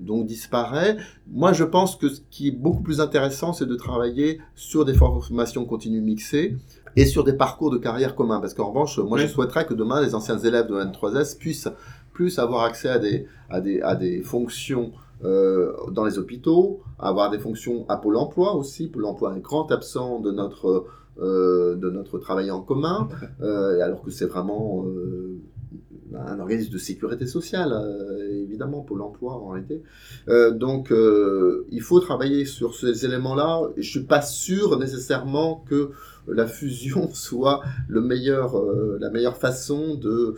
donc 0.00 0.26
disparaît. 0.26 0.96
Moi, 1.30 1.52
je 1.52 1.64
pense 1.64 1.96
que 1.96 2.08
ce 2.08 2.20
qui 2.30 2.48
est 2.48 2.52
beaucoup 2.52 2.82
plus 2.82 3.00
intéressant, 3.00 3.52
c'est 3.52 3.66
de 3.66 3.74
travailler 3.74 4.40
sur 4.54 4.84
des 4.84 4.94
formations 4.94 5.64
continues 5.64 6.00
mixées 6.00 6.56
et 6.96 7.06
sur 7.06 7.24
des 7.24 7.32
parcours 7.32 7.70
de 7.70 7.78
carrière 7.78 8.14
communs. 8.14 8.40
Parce 8.40 8.54
qu'en 8.54 8.68
revanche, 8.68 8.98
moi, 8.98 9.18
je 9.18 9.26
souhaiterais 9.26 9.66
que 9.66 9.74
demain, 9.74 10.00
les 10.00 10.14
anciens 10.14 10.38
élèves 10.38 10.66
de 10.66 10.74
N3S 10.74 11.38
puissent 11.38 11.68
plus 12.12 12.38
avoir 12.38 12.64
accès 12.64 12.88
à 12.88 12.98
des, 12.98 13.26
à 13.48 13.60
des, 13.60 13.80
à 13.80 13.94
des 13.94 14.22
fonctions 14.22 14.92
euh, 15.24 15.72
dans 15.92 16.04
les 16.04 16.18
hôpitaux, 16.18 16.80
avoir 16.98 17.30
des 17.30 17.38
fonctions 17.38 17.86
à 17.88 17.96
Pôle 17.96 18.16
emploi 18.16 18.56
aussi. 18.56 18.88
Pôle 18.88 19.04
emploi 19.04 19.32
est 19.32 19.36
un 19.36 19.38
grand 19.38 19.70
absent 19.70 20.18
de 20.18 20.32
notre, 20.32 20.86
euh, 21.20 21.76
de 21.76 21.90
notre 21.90 22.18
travail 22.18 22.50
en 22.50 22.60
commun, 22.60 23.08
euh, 23.40 23.80
alors 23.80 24.02
que 24.02 24.10
c'est 24.10 24.26
vraiment 24.26 24.84
un 26.14 26.40
organisme 26.40 26.72
de 26.72 26.78
sécurité 26.78 27.26
sociale, 27.26 27.72
évidemment, 28.42 28.80
Pôle 28.80 29.00
emploi 29.00 29.34
en 29.34 29.48
réalité. 29.50 29.82
Donc, 30.26 30.92
il 30.92 31.80
faut 31.80 32.00
travailler 32.00 32.44
sur 32.44 32.74
ces 32.74 33.04
éléments-là. 33.04 33.62
Je 33.76 33.88
suis 33.88 34.04
pas 34.04 34.22
sûr 34.22 34.78
nécessairement 34.78 35.64
que 35.68 35.90
la 36.28 36.46
fusion 36.46 37.10
soit 37.12 37.62
le 37.88 38.00
meilleur, 38.00 38.54
la 39.00 39.10
meilleure 39.10 39.36
façon 39.36 39.94
de, 39.94 40.34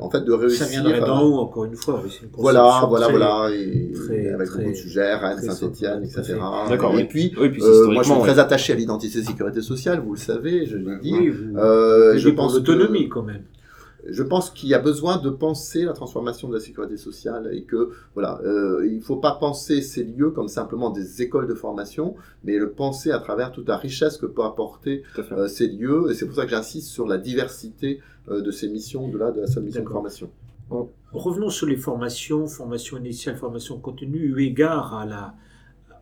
en 0.00 0.10
fait, 0.10 0.22
de 0.22 0.32
réussir. 0.32 0.66
Ça 0.66 0.70
viendrait 0.70 1.00
d'en 1.00 1.22
haut, 1.22 1.38
encore 1.38 1.64
une 1.64 1.76
fois. 1.76 2.02
voilà, 2.36 2.86
voilà, 2.88 3.08
voilà, 3.08 3.50
et 3.52 4.30
avec 4.30 4.50
beaucoup 4.50 4.70
de 4.70 4.74
sujets, 4.74 5.14
Rennes, 5.14 5.40
Saint-Etienne, 5.40 6.04
etc. 6.04 6.38
D'accord. 6.68 6.98
Et 6.98 7.06
puis, 7.06 7.34
euh, 7.38 7.90
moi, 7.90 8.02
je 8.02 8.12
suis 8.12 8.20
très 8.20 8.38
attaché 8.38 8.72
à 8.72 8.76
l'identité 8.76 9.22
sécurité 9.22 9.62
sociale, 9.62 10.00
vous 10.00 10.14
le 10.14 10.18
savez, 10.18 10.66
je 10.66 10.76
l'ai 10.76 10.98
dit. 11.00 11.14
Oui, 11.14 11.32
euh, 11.56 12.18
je 12.18 12.28
pense 12.28 12.54
l'autonomie, 12.54 13.08
quand 13.08 13.22
même 13.22 13.42
je 14.10 14.22
pense 14.22 14.50
qu'il 14.50 14.68
y 14.68 14.74
a 14.74 14.78
besoin 14.78 15.18
de 15.18 15.30
penser 15.30 15.84
la 15.84 15.92
transformation 15.92 16.48
de 16.48 16.54
la 16.54 16.60
sécurité 16.60 16.96
sociale 16.96 17.50
et 17.52 17.64
que 17.64 17.90
voilà, 18.14 18.40
euh, 18.44 18.86
il 18.86 18.96
ne 18.96 19.02
faut 19.02 19.16
pas 19.16 19.32
penser 19.32 19.82
ces 19.82 20.04
lieux 20.04 20.30
comme 20.30 20.48
simplement 20.48 20.90
des 20.90 21.22
écoles 21.22 21.46
de 21.46 21.54
formation, 21.54 22.14
mais 22.44 22.56
le 22.58 22.70
penser 22.70 23.10
à 23.10 23.18
travers 23.18 23.52
toute 23.52 23.68
la 23.68 23.76
richesse 23.76 24.16
que 24.16 24.26
peut 24.26 24.44
apporter 24.44 25.02
euh, 25.32 25.48
ces 25.48 25.68
lieux. 25.68 26.10
Et 26.10 26.14
c'est 26.14 26.26
pour 26.26 26.36
ça 26.36 26.44
que 26.44 26.50
j'insiste 26.50 26.88
sur 26.88 27.06
la 27.06 27.18
diversité 27.18 28.00
euh, 28.28 28.40
de 28.40 28.50
ces 28.50 28.68
missions 28.68 29.08
de 29.08 29.18
là 29.18 29.30
de 29.30 29.40
la 29.40 29.46
seule 29.46 29.64
mission 29.64 29.82
de 29.82 29.88
formation. 29.88 30.30
Revenons 31.12 31.48
sur 31.48 31.66
les 31.66 31.76
formations, 31.76 32.46
formation 32.46 32.98
initiale, 32.98 33.36
formation 33.36 33.78
continue, 33.78 34.18
eu 34.18 34.42
égard 34.42 34.94
à 34.94 35.06
la, 35.06 35.34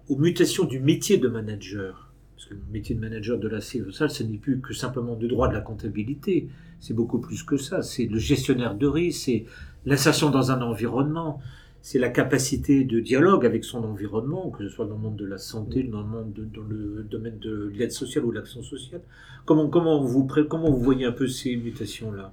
aux 0.09 0.17
mutations 0.17 0.65
du 0.65 0.81
métier 0.81 1.19
de 1.19 1.29
manager. 1.29 2.06
Parce 2.37 2.49
que 2.49 2.55
le 2.55 2.61
métier 2.71 2.95
de 2.95 3.01
manager 3.01 3.39
de 3.39 3.49
la 3.49 3.61
sociale, 3.61 4.11
ce 4.11 4.23
n'est 4.23 4.37
plus 4.37 4.61
que 4.61 4.75
simplement 4.75 5.17
du 5.17 5.27
droit 5.27 5.49
de 5.49 5.55
la 5.55 5.61
comptabilité 5.61 6.49
c'est 6.81 6.95
beaucoup 6.95 7.19
plus 7.19 7.43
que 7.43 7.57
ça. 7.57 7.83
C'est 7.83 8.07
le 8.07 8.19
gestionnaire 8.19 8.75
de 8.75 8.87
risque, 8.87 9.25
c'est 9.25 9.45
l'insertion 9.85 10.31
dans 10.31 10.51
un 10.51 10.61
environnement, 10.63 11.41
c'est 11.83 11.99
la 11.99 12.09
capacité 12.09 12.85
de 12.85 13.01
dialogue 13.01 13.47
avec 13.47 13.65
son 13.65 13.85
environnement, 13.85 14.51
que 14.51 14.65
ce 14.65 14.69
soit 14.69 14.87
dans 14.87 14.97
le 14.97 15.01
monde 15.01 15.17
de 15.17 15.27
la 15.27 15.39
santé, 15.39 15.85
dans 15.85 16.03
le, 16.03 17.03
domaine 17.05 17.39
de 17.39 17.73
l'aide 17.75 17.93
sociale 17.93 18.25
ou 18.25 18.31
de 18.33 18.37
l'action 18.37 18.63
sociale. 18.63 19.03
Comment, 19.45 20.01
vous, 20.01 20.27
voyez 20.79 21.07
un 21.07 21.13
peu 21.13 21.29
ces 21.29 21.57
mutations-là? 21.57 22.33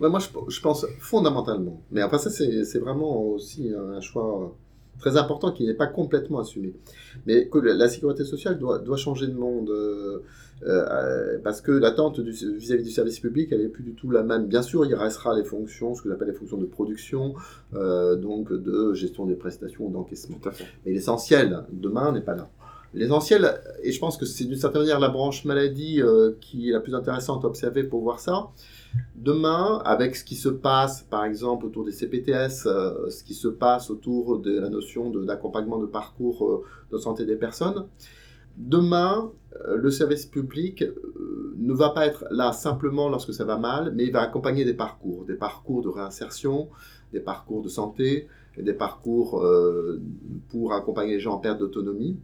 Moi, 0.00 0.18
je, 0.48 0.60
pense 0.60 0.86
fondamentalement, 0.98 1.82
mais 1.90 2.02
enfin 2.02 2.18
ça 2.18 2.30
c'est 2.30 2.78
vraiment 2.78 3.22
aussi 3.22 3.70
un 3.74 4.00
choix 4.00 4.56
très 4.98 5.16
important 5.16 5.52
qui 5.52 5.66
n'est 5.66 5.74
pas 5.74 5.86
complètement 5.86 6.40
assumé. 6.40 6.74
Mais 7.26 7.48
que 7.48 7.58
la 7.58 7.88
sécurité 7.88 8.24
sociale 8.24 8.58
doit, 8.58 8.78
doit 8.78 8.96
changer 8.96 9.26
de 9.26 9.34
monde. 9.34 9.70
Euh, 10.62 10.86
euh, 10.88 11.38
parce 11.42 11.60
que 11.60 11.72
l'attente 11.72 12.20
vis-à-vis 12.20 12.84
du 12.84 12.90
service 12.90 13.20
public, 13.20 13.48
elle 13.52 13.62
n'est 13.62 13.68
plus 13.68 13.82
du 13.82 13.94
tout 13.94 14.10
la 14.10 14.22
même. 14.22 14.46
Bien 14.46 14.62
sûr, 14.62 14.86
il 14.86 14.94
restera 14.94 15.36
les 15.36 15.44
fonctions, 15.44 15.94
ce 15.94 16.02
que 16.02 16.08
j'appelle 16.08 16.28
les 16.28 16.34
fonctions 16.34 16.56
de 16.56 16.64
production, 16.64 17.34
euh, 17.74 18.16
donc 18.16 18.52
de 18.52 18.94
gestion 18.94 19.26
des 19.26 19.34
prestations 19.34 19.86
ou 19.86 19.90
d'encaissement. 19.90 20.38
Mais 20.86 20.92
l'essentiel, 20.92 21.64
demain, 21.72 22.12
n'est 22.12 22.22
pas 22.22 22.34
là. 22.34 22.48
L'essentiel, 22.94 23.60
et 23.82 23.90
je 23.90 23.98
pense 23.98 24.16
que 24.16 24.24
c'est 24.24 24.44
d'une 24.44 24.56
certaine 24.56 24.82
manière 24.82 25.00
la 25.00 25.08
branche 25.08 25.44
maladie 25.44 26.00
qui 26.40 26.70
est 26.70 26.72
la 26.72 26.80
plus 26.80 26.94
intéressante 26.94 27.44
à 27.44 27.48
observer 27.48 27.82
pour 27.82 28.02
voir 28.02 28.20
ça. 28.20 28.50
Demain, 29.14 29.80
avec 29.84 30.16
ce 30.16 30.24
qui 30.24 30.34
se 30.34 30.48
passe, 30.48 31.02
par 31.02 31.24
exemple, 31.24 31.66
autour 31.66 31.84
des 31.84 31.92
CPTS, 31.92 32.66
euh, 32.66 33.08
ce 33.10 33.24
qui 33.24 33.34
se 33.34 33.48
passe 33.48 33.90
autour 33.90 34.38
de 34.38 34.58
la 34.58 34.68
notion 34.68 35.10
d'accompagnement 35.10 35.78
de, 35.78 35.86
parcours 35.86 36.46
euh, 36.46 36.64
de 36.92 36.98
santé 36.98 37.24
des 37.24 37.36
personnes, 37.36 37.86
demain, 38.56 39.32
le 39.74 39.90
service 39.90 40.26
public 40.26 40.84
ne 41.56 41.72
va 41.72 41.90
pas 41.90 42.06
être 42.06 42.24
là 42.30 42.52
simplement 42.52 43.08
lorsque 43.08 43.32
ça 43.32 43.44
va 43.44 43.56
mal, 43.56 43.92
mais 43.94 44.04
il 44.04 44.12
va 44.12 44.20
accompagner 44.20 44.64
des 44.64 44.74
parcours, 44.74 45.24
des 45.24 45.34
parcours 45.34 45.82
de 45.82 45.88
réinsertion, 45.88 46.68
des 47.12 47.20
parcours 47.20 47.62
de 47.62 47.68
santé, 47.68 48.28
des 48.56 48.72
parcours 48.72 49.44
pour 50.50 50.72
accompagner 50.72 51.14
les 51.14 51.20
gens 51.20 51.34
en 51.34 51.38
perte 51.38 51.58
d'autonomie. 51.58 52.18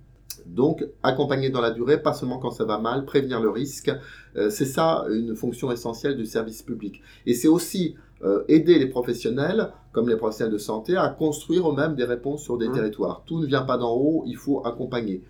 Donc, 0.47 0.85
accompagner 1.03 1.51
dans 1.51 1.61
la 1.61 1.71
durée, 1.71 2.03
pas 2.03 2.13
seulement 2.13 2.39
quand 2.39 2.51
ça 2.51 2.65
va 2.65 2.79
mal, 2.79 3.05
prévenir 3.05 3.41
le 3.41 3.51
risque, 3.51 3.91
euh, 4.37 4.51
c'est 4.51 4.65
ça 4.65 5.05
une 5.11 5.35
fonction 5.35 5.71
essentielle 5.71 6.17
du 6.17 6.27
service 6.27 6.63
public. 6.63 7.01
Et 7.27 7.35
c'est 7.35 7.49
aussi 7.49 7.97
euh, 8.23 8.45
aider 8.49 8.79
les 8.79 8.87
professionnels, 8.87 9.73
comme 9.93 10.09
les 10.09 10.17
professionnels 10.17 10.53
de 10.53 10.59
santé, 10.59 10.97
à 10.97 11.09
construire 11.09 11.71
eux-mêmes 11.71 11.95
des 11.95 12.05
réponses 12.05 12.43
sur 12.43 12.59
des 12.59 12.69
mmh. 12.69 12.73
territoires. 12.73 13.23
Tout 13.27 13.41
ne 13.41 13.47
vient 13.47 13.63
pas 13.63 13.79
d'en 13.79 13.95
haut, 13.95 14.25
il 14.27 14.37
faut 14.37 14.65
accompagner. 14.67 15.23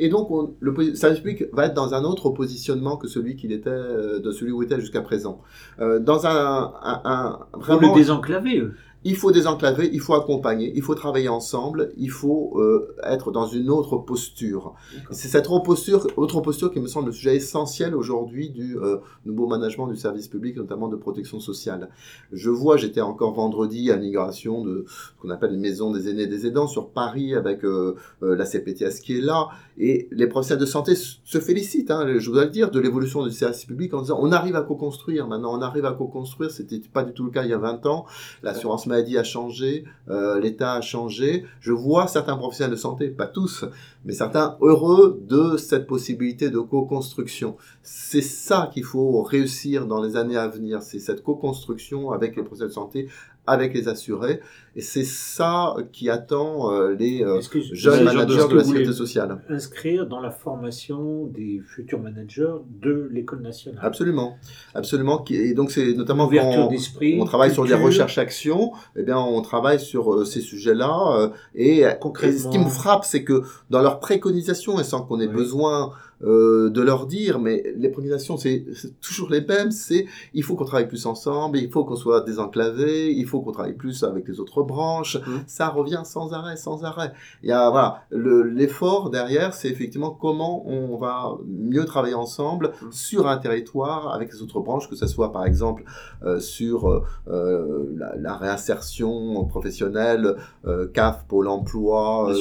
Et 0.00 0.08
donc, 0.08 0.28
le 0.60 0.94
service 0.94 1.18
public 1.18 1.44
va 1.52 1.66
être 1.66 1.74
dans 1.74 1.92
un 1.92 2.04
autre 2.04 2.30
positionnement 2.30 2.96
que 2.96 3.08
celui 3.08 3.34
qu'il 3.34 3.50
était, 3.50 3.68
euh, 3.68 4.20
de 4.20 4.30
celui 4.30 4.52
où 4.52 4.62
il 4.62 4.66
était 4.66 4.78
jusqu'à 4.80 5.02
présent. 5.02 5.40
dans 5.78 6.26
un, 6.26 6.72
un, 6.82 7.00
un 7.04 7.38
vraiment. 7.58 7.92
le 7.92 7.98
désenclaver. 7.98 8.62
Il 9.08 9.16
faut 9.16 9.32
désenclaver, 9.32 9.88
il 9.90 10.00
faut 10.00 10.12
accompagner, 10.12 10.70
il 10.74 10.82
faut 10.82 10.94
travailler 10.94 11.30
ensemble, 11.30 11.92
il 11.96 12.10
faut 12.10 12.60
euh, 12.60 12.94
être 13.04 13.32
dans 13.32 13.46
une 13.46 13.70
autre 13.70 13.96
posture. 13.96 14.74
C'est 15.12 15.28
cette 15.28 15.48
autre 15.48 15.62
posture, 15.62 16.06
autre 16.18 16.42
posture 16.42 16.70
qui 16.70 16.78
me 16.78 16.86
semble 16.86 17.06
le 17.06 17.12
sujet 17.12 17.34
essentiel 17.34 17.94
aujourd'hui 17.94 18.50
du 18.50 18.76
euh, 18.76 18.98
nouveau 19.24 19.46
management 19.46 19.86
du 19.86 19.96
service 19.96 20.28
public, 20.28 20.58
notamment 20.58 20.88
de 20.88 20.96
protection 20.96 21.40
sociale. 21.40 21.88
Je 22.32 22.50
vois, 22.50 22.76
j'étais 22.76 23.00
encore 23.00 23.32
vendredi 23.32 23.90
à 23.90 23.96
l'immigration 23.96 24.62
de 24.62 24.84
ce 24.86 25.22
qu'on 25.22 25.30
appelle 25.30 25.52
les 25.52 25.56
maisons 25.56 25.90
des 25.90 26.10
aînés 26.10 26.24
et 26.24 26.26
des 26.26 26.46
aidants 26.46 26.68
sur 26.68 26.90
Paris 26.90 27.34
avec 27.34 27.64
euh, 27.64 27.94
la 28.20 28.44
CPTS 28.44 29.00
qui 29.02 29.16
est 29.16 29.22
là, 29.22 29.48
et 29.78 30.06
les 30.10 30.26
professionnels 30.26 30.60
de 30.60 30.66
santé 30.66 30.96
se 30.96 31.38
félicitent, 31.38 31.90
hein, 31.90 32.18
je 32.18 32.28
voudrais 32.28 32.44
le 32.44 32.50
dire, 32.50 32.70
de 32.70 32.78
l'évolution 32.78 33.24
du 33.24 33.30
service 33.30 33.64
public 33.64 33.94
en 33.94 34.02
disant 34.02 34.18
on 34.20 34.32
arrive 34.32 34.54
à 34.56 34.60
co-construire 34.60 35.26
maintenant, 35.28 35.56
on 35.56 35.62
arrive 35.62 35.86
à 35.86 35.92
co-construire, 35.92 36.50
c'était 36.50 36.82
pas 36.92 37.04
du 37.04 37.14
tout 37.14 37.24
le 37.24 37.30
cas 37.30 37.44
il 37.44 37.48
y 37.48 37.54
a 37.54 37.58
20 37.58 37.86
ans, 37.86 38.04
l'assurance 38.42 38.86
maladie 38.86 38.97
a 39.18 39.24
changé, 39.24 39.84
euh, 40.08 40.40
l'État 40.40 40.74
a 40.74 40.80
changé. 40.80 41.44
Je 41.60 41.72
vois 41.72 42.08
certains 42.08 42.36
professionnels 42.36 42.72
de 42.72 42.80
santé, 42.80 43.08
pas 43.08 43.26
tous, 43.26 43.64
mais 44.08 44.14
certains 44.14 44.56
heureux 44.62 45.22
de 45.28 45.58
cette 45.58 45.86
possibilité 45.86 46.48
de 46.48 46.60
co-construction. 46.60 47.58
C'est 47.82 48.22
ça 48.22 48.70
qu'il 48.72 48.84
faut 48.84 49.22
réussir 49.22 49.86
dans 49.86 50.02
les 50.02 50.16
années 50.16 50.38
à 50.38 50.48
venir, 50.48 50.80
c'est 50.80 50.98
cette 50.98 51.22
co-construction 51.22 52.10
avec 52.10 52.34
les 52.34 52.42
professionnels 52.42 52.70
de 52.70 52.74
santé, 52.74 53.08
avec 53.48 53.74
les 53.74 53.88
assurés. 53.88 54.40
Et 54.76 54.80
c'est 54.80 55.04
ça 55.04 55.74
qui 55.92 56.08
attend 56.08 56.72
euh, 56.72 56.94
les 56.94 57.24
euh, 57.24 57.40
jeunes 57.72 58.04
managers 58.04 58.46
de, 58.48 58.54
la 58.54 58.62
sécurité 58.62 58.92
sociale. 58.92 59.42
Inscrire 59.48 60.06
dans 60.06 60.20
la 60.20 60.30
formation 60.30 61.26
des 61.26 61.60
futurs 61.66 61.98
managers 61.98 62.54
de 62.80 63.08
l'école 63.10 63.40
nationale? 63.40 63.80
Absolument, 63.82 64.36
absolument. 64.74 65.24
Et 65.30 65.54
donc 65.54 65.72
c'est 65.72 65.94
notamment 65.94 66.28
quand 66.28 66.70
on, 67.02 67.24
travaille 67.24 67.52
sur 67.52 67.64
des 67.64 67.74
recherches-actions, 67.74 68.72
eh 68.94 69.02
bien 69.02 69.18
on 69.18 69.42
travaille 69.42 69.80
sur 69.80 70.12
euh, 70.12 70.24
ces 70.24 70.40
sujets-là. 70.40 71.32
et, 71.54 71.82
ce 71.82 72.48
qui 72.48 72.58
me 72.58 72.68
frappe, 72.68 73.04
c'est 73.04 73.24
que 73.24 73.42
dans 73.70 73.82
leurs 73.82 73.97
préconisations, 74.00 74.80
et 74.80 74.84
sans 74.84 75.02
qu'on 75.02 75.20
ait 75.20 75.28
besoin 75.28 75.92
euh, 76.24 76.68
de 76.70 76.82
leur 76.82 77.06
dire, 77.06 77.38
mais 77.38 77.62
les 77.76 77.88
préconisations, 77.88 78.36
c'est 78.36 78.64
toujours 79.00 79.30
les 79.30 79.40
mêmes, 79.40 79.70
c'est 79.70 80.06
il 80.34 80.42
faut 80.42 80.56
qu'on 80.56 80.64
travaille 80.64 80.88
plus 80.88 81.06
ensemble, 81.06 81.58
il 81.58 81.70
faut 81.70 81.84
qu'on 81.84 81.94
soit 81.94 82.22
désenclavé, 82.22 83.12
il 83.12 83.24
faut 83.24 83.40
qu'on 83.40 83.52
travaille 83.52 83.76
plus 83.76 84.02
avec 84.02 84.26
les 84.26 84.40
autres 84.40 84.62
branches, 84.62 85.16
mmh. 85.16 85.30
ça 85.46 85.68
revient 85.68 86.02
sans 86.04 86.32
arrêt, 86.32 86.56
sans 86.56 86.84
arrêt. 86.84 87.12
Il 87.44 87.50
y 87.50 87.52
a, 87.52 87.70
voilà, 87.70 88.02
l'effort 88.10 89.10
derrière, 89.10 89.54
c'est 89.54 89.68
effectivement 89.68 90.10
comment 90.10 90.68
on 90.68 90.96
va 90.96 91.36
mieux 91.46 91.84
travailler 91.84 92.14
ensemble 92.14 92.72
mmh. 92.82 92.86
sur 92.90 93.28
un 93.28 93.36
territoire 93.36 94.12
avec 94.12 94.32
les 94.32 94.42
autres 94.42 94.60
branches, 94.60 94.88
que 94.88 94.96
ce 94.96 95.06
soit 95.06 95.30
par 95.30 95.46
exemple 95.46 95.84
euh, 96.24 96.40
sur 96.40 96.88
euh, 97.28 97.96
la, 98.16 98.36
réinsertion 98.36 99.44
professionnelle, 99.44 100.36
CAF, 100.94 101.26
Pôle 101.28 101.48
emploi, 101.48 102.32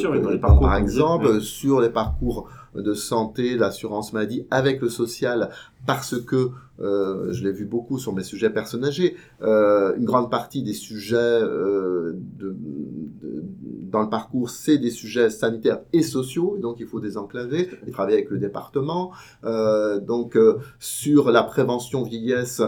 par 0.41 0.75
exemple, 0.75 1.41
sur 1.41 1.79
les 1.79 1.89
parcours 1.89 2.50
de 2.75 2.93
santé, 2.93 3.55
l'assurance 3.55 4.13
maladie 4.13 4.45
avec 4.51 4.81
le 4.81 4.89
social 4.89 5.50
parce 5.86 6.19
que 6.19 6.51
euh, 6.79 7.31
je 7.34 7.43
l'ai 7.43 7.51
vu 7.51 7.65
beaucoup 7.65 7.98
sur 7.98 8.13
mes 8.13 8.24
sujets 8.24 8.50
personnes 8.50 8.86
âgées, 8.86 9.15
euh, 9.41 9.96
une 9.98 10.05
grande 10.05 10.29
partie 10.29 10.63
des 10.63 10.74
sujets 10.74 11.15
euh, 11.17 12.13
de, 12.15 12.55
dans 13.91 14.01
le 14.01 14.10
parcours, 14.10 14.50
c'est 14.50 14.77
des 14.77 14.91
sujets 14.91 15.29
sanitaires 15.29 15.79
et 15.93 16.03
sociaux, 16.03 16.57
donc 16.60 16.77
il 16.79 16.88
faut 16.88 17.00
désenclaver 17.00 17.69
et 17.88 17.91
travailler 17.91 18.17
avec 18.17 18.29
le 18.29 18.38
département. 18.38 19.12
donc 19.43 20.38
sur 20.79 21.31
la 21.31 21.43
prévention 21.43 22.03
vieillesse 22.03 22.62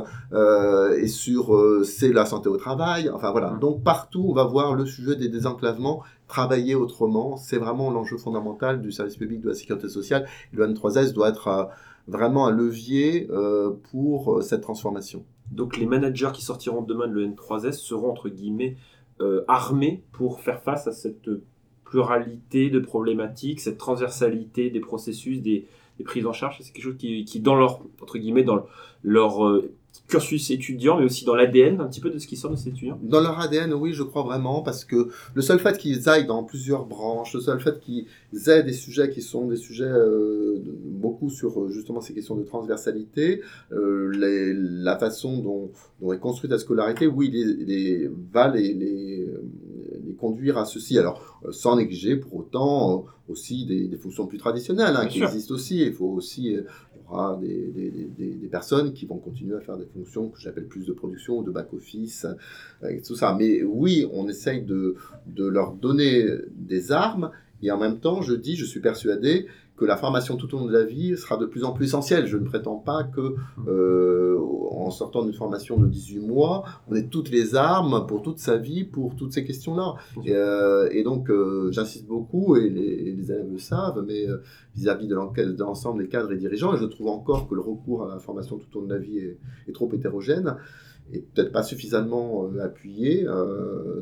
et 0.98 1.08
sur 1.08 1.84
c'est 1.84 2.14
la 2.14 2.26
santé 2.26 2.48
au 2.48 2.58
travail, 2.58 3.10
enfin 3.10 3.32
voilà. 3.32 3.58
Donc 3.60 3.84
partout, 3.84 4.26
on 4.30 4.34
va 4.34 4.46
voir 4.46 4.76
le 4.76 4.86
sujet 4.86 5.16
des 5.16 5.28
désenclavements 5.28 6.04
travailler 6.28 6.76
autrement. 6.76 7.36
C'est 7.36 7.58
vraiment 7.58 7.92
l'enjeu 7.92 8.16
fondamental 8.18 8.82
du 8.82 8.92
service 8.92 9.18
public 9.18 9.42
de 9.42 9.50
la 9.50 9.56
sécurité 9.56 9.90
sociale. 9.90 10.26
Le 10.54 10.68
N3S 10.68 11.12
doit 11.12 11.30
être 11.30 11.70
vraiment 12.10 12.48
un 12.48 12.52
levier 12.52 13.28
euh, 13.30 13.72
pour 13.92 14.38
euh, 14.38 14.42
cette 14.42 14.62
transformation. 14.62 15.26
Donc 15.52 15.78
les 15.78 15.86
managers 15.86 16.30
qui 16.34 16.44
sortiront 16.44 16.82
demain 16.82 17.08
de 17.08 17.14
l'EN3S 17.14 17.74
seront 17.74 18.12
entre 18.12 18.30
guillemets 18.30 18.78
armés 19.50 20.02
pour 20.14 20.40
faire 20.40 20.62
face 20.62 20.88
à 20.88 20.94
cette 20.94 21.30
pluralité 21.84 22.70
de 22.70 22.80
problématiques, 22.80 23.60
cette 23.60 23.78
transversalité 23.78 24.70
des 24.70 24.80
processus, 24.80 25.42
des, 25.42 25.68
prises 26.06 26.26
en 26.26 26.32
charge. 26.32 26.58
C'est 26.62 26.72
quelque 26.72 26.84
chose 26.84 26.98
qui, 26.98 27.26
qui, 27.26 27.42
dans 27.42 27.56
leur 27.56 27.82
entre 28.02 28.18
guillemets 28.18 28.46
dans 28.46 28.66
leur 29.04 29.62
cursus 30.10 30.50
étudiant, 30.50 30.98
mais 30.98 31.06
aussi 31.06 31.24
dans 31.24 31.36
l'ADN 31.36 31.80
un 31.80 31.88
petit 31.88 32.02
peu 32.02 32.10
de 32.10 32.18
ce 32.18 32.28
qui 32.28 32.36
sort 32.36 32.52
de 32.52 32.56
ces 32.56 32.70
étudiants. 32.70 33.00
Dans 33.02 33.22
leur 33.22 33.40
ADN, 33.40 33.74
oui, 33.74 33.94
je 33.94 34.04
crois 34.04 34.24
vraiment, 34.24 34.62
parce 34.62 34.84
que 34.84 35.10
le 35.36 35.42
seul 35.42 35.60
fait 35.60 35.78
qu'ils 35.78 36.10
aillent 36.10 36.26
dans 36.26 36.44
plusieurs 36.44 36.86
branches, 36.86 37.34
le 37.36 37.42
seul 37.42 37.60
fait 37.60 37.80
qu'ils 37.80 38.06
aient 38.48 38.64
des 38.64 38.74
sujets 38.74 39.10
qui 39.12 39.22
sont 39.22 39.48
des 39.48 39.56
sujets 39.56 39.84
euh, 39.86 40.58
beaucoup 40.84 41.30
sur 41.30 41.62
euh, 41.62 41.70
justement 41.70 42.02
ces 42.02 42.14
questions 42.14 42.36
de 42.36 42.44
transversalité, 42.44 43.42
euh, 43.72 44.12
la 44.16 44.98
façon 44.98 45.38
dont, 45.38 45.72
dont, 46.02 46.12
est 46.12 46.20
construite 46.20 46.52
la 46.52 46.60
scolarité, 46.60 47.06
oui, 47.06 47.30
les, 47.32 47.46
les, 47.66 48.10
va 48.34 48.48
les, 48.48 48.74
les, 48.74 49.28
conduire 50.14 50.58
à 50.58 50.66
ceci. 50.66 50.98
Alors, 50.98 51.42
sans 51.52 51.76
négliger 51.76 52.16
pour 52.16 52.36
autant 52.36 53.06
aussi 53.28 53.66
des, 53.66 53.98
fonctions 53.98 54.28
plus 54.28 54.38
traditionnelles 54.38 54.96
hein, 54.96 55.08
qui 55.08 55.22
existent 55.22 55.54
aussi. 55.54 55.82
Il 55.82 55.94
faut 55.94 56.08
aussi 56.08 56.56
des, 57.40 58.50
personnes 58.52 58.94
qui 58.94 59.06
vont 59.06 59.18
continuer 59.18 59.56
à 59.56 59.62
faire 59.62 59.78
des 59.78 59.86
fonctions 59.86 60.30
que 60.30 60.40
j'appelle 60.40 60.68
plus 60.68 60.86
de 60.86 60.94
production 60.94 61.40
ou 61.40 61.44
de 61.44 61.52
back-office, 61.52 62.26
euh, 62.84 63.00
tout 63.06 63.16
ça. 63.16 63.36
Mais 63.38 63.64
oui, 63.64 64.08
on 64.12 64.28
essaye 64.28 64.62
de, 64.62 64.96
de 65.28 65.46
leur 65.46 65.74
donner 65.74 66.26
des 66.56 66.92
armes 66.92 67.32
et 67.62 67.72
en 67.72 67.78
même 67.78 68.00
temps, 68.00 68.22
je 68.22 68.34
dis, 68.34 68.56
je 68.56 68.66
suis 68.66 68.80
persuadé 68.80 69.48
que 69.80 69.86
la 69.86 69.96
formation 69.96 70.36
tout 70.36 70.54
au 70.54 70.60
long 70.60 70.66
de 70.66 70.74
la 70.74 70.84
vie 70.84 71.16
sera 71.16 71.38
de 71.38 71.46
plus 71.46 71.64
en 71.64 71.72
plus 71.72 71.86
essentielle. 71.86 72.28
Je 72.28 72.38
ne 72.38 72.44
prétends 72.44 72.76
pas 72.76 73.04
que 73.06 73.36
euh, 73.68 74.38
en 74.72 74.92
sortant 74.92 75.24
d'une 75.24 75.34
formation 75.34 75.78
de 75.78 75.88
18 75.88 76.20
mois, 76.20 76.66
on 76.90 76.96
ait 76.96 77.08
toutes 77.08 77.32
les 77.32 77.56
armes 77.56 78.06
pour 78.06 78.22
toute 78.22 78.40
sa 78.40 78.58
vie, 78.58 78.84
pour 78.84 79.16
toutes 79.16 79.32
ces 79.32 79.46
questions-là. 79.46 79.96
Et, 80.26 80.34
euh, 80.34 81.04
donc, 81.04 81.30
euh, 81.30 81.72
j'insiste 81.72 82.08
beaucoup, 82.08 82.58
et 82.58 82.70
les, 82.70 83.14
les, 83.14 83.32
élèves 83.32 83.50
le 83.50 83.58
savent, 83.58 84.04
mais 84.06 84.26
vis-à-vis 84.76 85.08
de 85.08 85.16
l'ensemble 85.16 86.04
des 86.04 86.10
cadres 86.10 86.32
et 86.34 86.38
dirigeants, 86.38 86.74
et 86.74 86.78
je 86.78 86.86
trouve 86.86 87.08
encore 87.08 87.48
que 87.48 87.56
le 87.56 87.62
recours 87.62 88.04
à 88.04 88.10
la 88.10 88.20
formation 88.20 88.58
tout 88.58 88.78
au 88.78 88.82
long 88.82 88.88
de 88.88 88.94
la 88.94 89.00
vie 89.00 89.18
est, 89.18 89.38
est 89.68 89.72
trop 89.72 89.90
hétérogène 89.94 90.58
et 91.12 91.22
peut-être 91.22 91.52
pas 91.52 91.64
suffisamment 91.64 92.48
appuyé, 92.62 93.26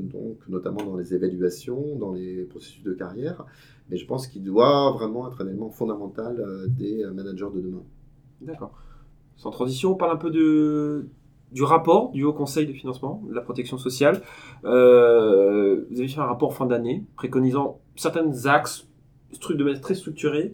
donc 0.01 0.39
notamment 0.49 0.83
dans 0.83 0.97
les 0.97 1.13
évaluations, 1.13 1.95
dans 1.95 2.11
les 2.11 2.43
processus 2.43 2.83
de 2.83 2.91
carrière. 2.91 3.45
Mais 3.89 3.97
je 3.97 4.05
pense 4.05 4.27
qu'il 4.27 4.43
doit 4.43 4.91
vraiment 4.91 5.27
être 5.27 5.41
un 5.41 5.47
élément 5.47 5.69
fondamental 5.69 6.39
euh, 6.39 6.67
des 6.67 7.03
euh, 7.03 7.13
managers 7.13 7.47
de 7.55 7.61
demain. 7.61 7.83
D'accord. 8.41 8.71
Sans 9.35 9.51
transition, 9.51 9.93
on 9.93 9.95
parle 9.95 10.11
un 10.11 10.17
peu 10.17 10.29
de, 10.29 11.09
du 11.51 11.63
rapport 11.63 12.11
du 12.11 12.23
Haut 12.23 12.33
Conseil 12.33 12.65
de 12.65 12.73
financement 12.73 13.23
de 13.27 13.33
la 13.33 13.41
protection 13.41 13.77
sociale. 13.77 14.21
Euh, 14.65 15.85
vous 15.89 15.99
avez 15.99 16.07
fait 16.07 16.19
un 16.19 16.25
rapport 16.25 16.53
fin 16.53 16.65
d'année 16.65 17.03
préconisant 17.15 17.79
certains 17.95 18.45
axes 18.45 18.87
de 19.49 19.63
manière 19.63 19.81
très 19.81 19.95
structurée 19.95 20.53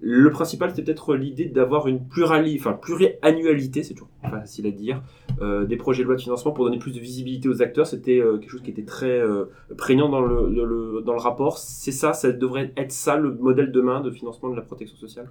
Le 0.00 0.30
principal, 0.30 0.70
c'était 0.70 0.84
peut-être 0.84 1.16
l'idée 1.16 1.46
d'avoir 1.46 1.88
une 1.88 2.06
plurali, 2.06 2.56
enfin, 2.58 2.72
pluriannualité, 2.72 3.82
c'est 3.82 3.94
toujours 3.94 4.10
facile 4.22 4.66
à 4.66 4.70
dire, 4.70 5.02
euh, 5.42 5.64
des 5.64 5.76
projets 5.76 6.02
de 6.02 6.08
loi 6.08 6.16
de 6.16 6.20
financement 6.20 6.52
pour 6.52 6.64
donner 6.64 6.78
plus 6.78 6.92
de 6.92 7.00
visibilité 7.00 7.48
aux 7.48 7.62
acteurs. 7.62 7.86
C'était 7.86 8.20
euh, 8.20 8.38
quelque 8.38 8.50
chose 8.50 8.62
qui 8.62 8.70
était 8.70 8.84
très 8.84 9.18
euh, 9.18 9.46
prégnant 9.76 10.08
dans 10.08 10.20
le, 10.20 10.48
le, 10.48 11.02
dans 11.02 11.14
le 11.14 11.20
rapport. 11.20 11.58
C'est 11.58 11.92
ça, 11.92 12.12
ça 12.12 12.30
devrait 12.30 12.72
être 12.76 12.92
ça 12.92 13.16
le 13.16 13.34
modèle 13.34 13.72
demain 13.72 14.00
de 14.00 14.10
financement 14.10 14.50
de 14.50 14.56
la 14.56 14.62
protection 14.62 14.96
sociale? 14.96 15.28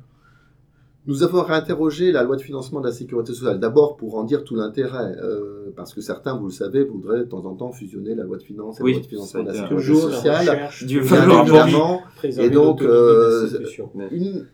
Nous 1.07 1.24
avons 1.24 1.41
réinterrogé 1.41 2.12
la 2.12 2.21
loi 2.24 2.36
de 2.36 2.41
financement 2.41 2.81
de 2.81 2.88
la 2.88 2.91
sécurité 2.91 3.31
sociale, 3.31 3.62
d'abord 3.62 3.95
pour 3.95 4.17
en 4.17 4.25
dire 4.25 4.43
tout 4.43 4.55
l'intérêt, 4.55 5.15
euh, 5.24 5.71
parce 5.74 5.93
que 5.93 6.01
certains, 6.01 6.36
vous 6.36 6.47
le 6.47 6.51
savez, 6.51 6.83
voudraient 6.83 7.19
de 7.19 7.24
temps 7.24 7.45
en 7.45 7.55
temps 7.55 7.71
fusionner 7.71 8.13
la 8.13 8.24
loi 8.25 8.36
de 8.36 8.43
finances 8.43 8.81
et 8.81 8.83
la 8.83 8.91
loi 8.91 9.00
de 9.00 9.05
financement 9.05 9.43
de 9.43 9.47
la 9.47 9.53
sécurité 9.53 9.93
sociale, 9.93 10.69
bien 10.86 11.39
évidemment, 11.39 12.01
et 12.25 12.50
donc 12.50 12.81
euh, 12.81 13.47
une, 14.12 14.47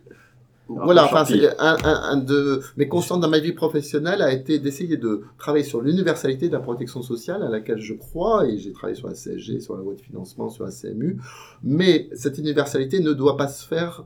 voilà, 0.68 1.06
enfin, 1.06 1.26
un, 1.60 1.78
un, 1.84 2.02
un, 2.12 2.18
de 2.18 2.62
mes 2.78 2.88
constantes 2.88 3.22
dans 3.22 3.30
ma 3.30 3.40
vie 3.40 3.52
professionnelle 3.52 4.22
a 4.22 4.32
été 4.32 4.60
d'essayer 4.60 4.98
de 4.98 5.24
travailler 5.38 5.66
sur 5.66 5.82
l'universalité 5.82 6.48
de 6.48 6.54
la 6.54 6.60
protection 6.60 7.02
sociale 7.02 7.44
à 7.44 7.50
laquelle 7.50 7.80
je 7.80 7.94
crois, 7.94 8.48
et 8.48 8.58
j'ai 8.58 8.72
travaillé 8.72 8.98
sur 8.98 9.08
la 9.08 9.14
CSG, 9.14 9.60
sur 9.60 9.76
la 9.76 9.82
loi 9.82 9.94
de 9.94 10.02
financement, 10.02 10.50
sur 10.50 10.64
la 10.64 10.72
CMU, 10.72 11.18
mais 11.64 12.10
cette 12.14 12.38
universalité 12.38 13.02
ne 13.02 13.12
doit 13.12 13.36
pas 13.36 13.48
se 13.48 13.66
faire 13.66 14.04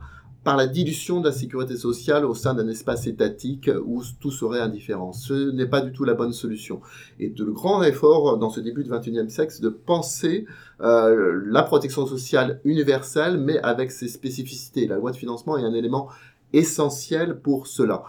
par 0.48 0.56
la 0.56 0.68
dilution 0.68 1.20
de 1.20 1.28
la 1.28 1.34
sécurité 1.34 1.76
sociale 1.76 2.24
au 2.24 2.34
sein 2.34 2.54
d'un 2.54 2.70
espace 2.70 3.06
étatique 3.06 3.70
où 3.86 4.02
tout 4.22 4.32
serait 4.32 4.62
indifférent. 4.62 5.12
Ce 5.12 5.52
n'est 5.52 5.66
pas 5.66 5.82
du 5.82 5.92
tout 5.92 6.06
la 6.06 6.14
bonne 6.14 6.32
solution. 6.32 6.80
Et 7.20 7.28
de 7.28 7.44
le 7.44 7.52
grand 7.52 7.84
effort 7.84 8.38
dans 8.38 8.50
ce 8.50 8.62
début 8.62 8.86
du 8.86 8.90
XXIe 8.90 9.30
siècle, 9.30 9.52
c'est 9.52 9.64
de 9.64 9.68
penser 9.68 10.46
euh, 10.80 11.42
la 11.48 11.64
protection 11.64 12.08
sociale 12.08 12.62
universelle, 12.64 13.38
mais 13.38 13.60
avec 13.60 13.92
ses 13.92 14.08
spécificités. 14.08 14.88
La 14.88 14.96
loi 14.96 15.12
de 15.12 15.18
financement 15.18 15.58
est 15.58 15.64
un 15.64 15.74
élément 15.74 16.08
essentiel 16.54 17.39
pour 17.39 17.68
cela. 17.68 18.04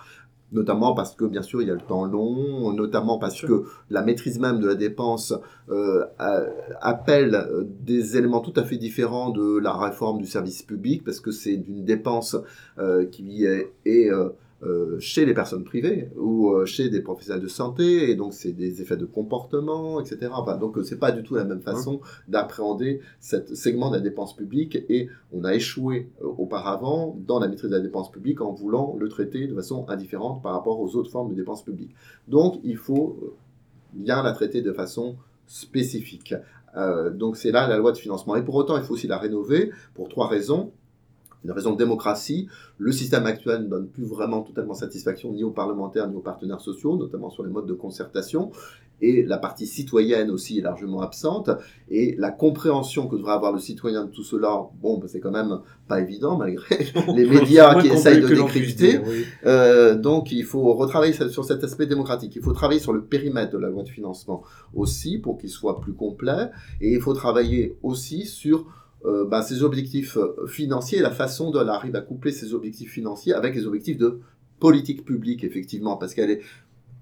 Notamment 0.50 0.94
parce 0.94 1.14
que 1.14 1.26
bien 1.26 1.42
sûr 1.42 1.60
il 1.60 1.68
y 1.68 1.70
a 1.70 1.74
le 1.74 1.80
temps 1.80 2.06
long, 2.06 2.72
notamment 2.72 3.18
parce 3.18 3.42
que 3.42 3.64
la 3.90 4.00
maîtrise 4.00 4.38
même 4.38 4.60
de 4.60 4.66
la 4.66 4.76
dépense 4.76 5.34
euh, 5.68 6.06
appelle 6.80 7.34
euh, 7.34 7.64
des 7.80 8.16
éléments 8.16 8.40
tout 8.40 8.54
à 8.56 8.64
fait 8.64 8.78
différents 8.78 9.28
de 9.28 9.58
la 9.58 9.74
réforme 9.74 10.16
du 10.18 10.26
service 10.26 10.62
public, 10.62 11.04
parce 11.04 11.20
que 11.20 11.32
c'est 11.32 11.58
d'une 11.58 11.84
dépense 11.84 12.34
euh, 12.78 13.04
qui 13.04 13.44
est, 13.44 13.74
est 13.84 14.10
euh, 14.10 14.30
chez 14.98 15.24
les 15.24 15.34
personnes 15.34 15.64
privées 15.64 16.10
ou 16.16 16.50
euh, 16.50 16.66
chez 16.66 16.88
des 16.88 17.00
professionnels 17.00 17.42
de 17.42 17.48
santé, 17.48 18.10
et 18.10 18.16
donc 18.16 18.34
c'est 18.34 18.52
des 18.52 18.82
effets 18.82 18.96
de 18.96 19.04
comportement, 19.04 20.00
etc. 20.00 20.32
Enfin, 20.32 20.56
donc 20.56 20.78
euh, 20.78 20.82
c'est 20.82 20.98
pas 20.98 21.12
du 21.12 21.22
tout 21.22 21.36
la 21.36 21.44
même 21.44 21.60
façon 21.60 22.00
d'appréhender 22.26 23.00
ce 23.20 23.54
segment 23.54 23.90
de 23.90 23.96
la 23.96 24.00
dépense 24.00 24.34
publique, 24.34 24.76
et 24.88 25.08
on 25.32 25.44
a 25.44 25.54
échoué 25.54 26.10
auparavant 26.20 27.16
dans 27.26 27.38
la 27.38 27.48
maîtrise 27.48 27.70
de 27.70 27.76
la 27.76 27.82
dépense 27.82 28.10
publique 28.10 28.40
en 28.40 28.52
voulant 28.52 28.96
le 28.98 29.08
traiter 29.08 29.46
de 29.46 29.54
façon 29.54 29.86
indifférente 29.88 30.42
par 30.42 30.52
rapport 30.52 30.80
aux 30.80 30.96
autres 30.96 31.10
formes 31.10 31.30
de 31.30 31.34
dépense 31.34 31.62
publique. 31.62 31.94
Donc 32.26 32.60
il 32.64 32.76
faut 32.76 33.36
bien 33.92 34.22
la 34.22 34.32
traiter 34.32 34.62
de 34.62 34.72
façon 34.72 35.16
spécifique. 35.46 36.34
Euh, 36.76 37.10
donc 37.10 37.36
c'est 37.36 37.50
là 37.50 37.66
la 37.68 37.76
loi 37.76 37.92
de 37.92 37.98
financement. 37.98 38.36
Et 38.36 38.42
pour 38.42 38.54
autant, 38.54 38.76
il 38.76 38.82
faut 38.82 38.94
aussi 38.94 39.06
la 39.06 39.18
rénover 39.18 39.70
pour 39.94 40.08
trois 40.08 40.28
raisons 40.28 40.72
une 41.44 41.52
raison 41.52 41.72
de 41.72 41.78
démocratie. 41.78 42.48
Le 42.78 42.92
système 42.92 43.26
actuel 43.26 43.62
ne 43.62 43.68
donne 43.68 43.88
plus 43.88 44.04
vraiment 44.04 44.42
totalement 44.42 44.74
satisfaction 44.74 45.32
ni 45.32 45.44
aux 45.44 45.50
parlementaires 45.50 46.08
ni 46.08 46.16
aux 46.16 46.20
partenaires 46.20 46.60
sociaux, 46.60 46.96
notamment 46.96 47.30
sur 47.30 47.42
les 47.44 47.50
modes 47.50 47.66
de 47.66 47.74
concertation. 47.74 48.50
Et 49.00 49.22
la 49.22 49.38
partie 49.38 49.66
citoyenne 49.66 50.30
aussi 50.30 50.58
est 50.58 50.62
largement 50.62 51.02
absente. 51.02 51.50
Et 51.88 52.16
la 52.18 52.30
compréhension 52.30 53.06
que 53.06 53.16
devrait 53.16 53.32
avoir 53.32 53.52
le 53.52 53.60
citoyen 53.60 54.04
de 54.04 54.10
tout 54.10 54.24
cela, 54.24 54.62
bon, 54.82 54.98
ben, 54.98 55.06
c'est 55.06 55.20
quand 55.20 55.30
même 55.30 55.60
pas 55.86 56.00
évident 56.00 56.36
malgré 56.36 56.86
les 57.14 57.26
médias 57.26 57.80
qui 57.80 57.88
essayent 57.88 58.20
de 58.20 58.28
décrypter. 58.28 59.00
Euh, 59.46 59.94
donc 59.94 60.32
il 60.32 60.44
faut 60.44 60.74
retravailler 60.74 61.12
sur 61.12 61.44
cet 61.44 61.62
aspect 61.62 61.86
démocratique. 61.86 62.34
Il 62.34 62.42
faut 62.42 62.52
travailler 62.52 62.80
sur 62.80 62.92
le 62.92 63.02
périmètre 63.02 63.52
de 63.52 63.58
la 63.58 63.68
loi 63.68 63.84
de 63.84 63.88
financement 63.88 64.42
aussi 64.74 65.18
pour 65.18 65.38
qu'il 65.38 65.50
soit 65.50 65.80
plus 65.80 65.94
complet. 65.94 66.50
Et 66.80 66.92
il 66.92 67.00
faut 67.00 67.14
travailler 67.14 67.76
aussi 67.82 68.26
sur 68.26 68.66
euh, 69.04 69.24
bah, 69.24 69.42
ses 69.42 69.62
objectifs 69.62 70.16
euh, 70.16 70.46
financiers 70.46 70.98
et 70.98 71.02
la 71.02 71.10
façon 71.10 71.50
dont 71.50 71.60
elle 71.60 71.68
arrive 71.68 71.96
à 71.96 72.00
coupler 72.00 72.32
ses 72.32 72.54
objectifs 72.54 72.92
financiers 72.92 73.32
avec 73.32 73.54
les 73.54 73.66
objectifs 73.66 73.98
de 73.98 74.20
politique 74.58 75.04
publique, 75.04 75.44
effectivement, 75.44 75.96
parce 75.96 76.14
qu'elle 76.14 76.30
est 76.30 76.40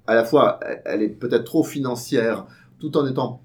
à 0.07 0.15
la 0.15 0.25
fois, 0.25 0.61
elle 0.85 1.03
est 1.03 1.09
peut-être 1.09 1.45
trop 1.45 1.65
financière, 1.65 2.47
tout 2.79 2.97
en 2.97 3.07
étant 3.07 3.43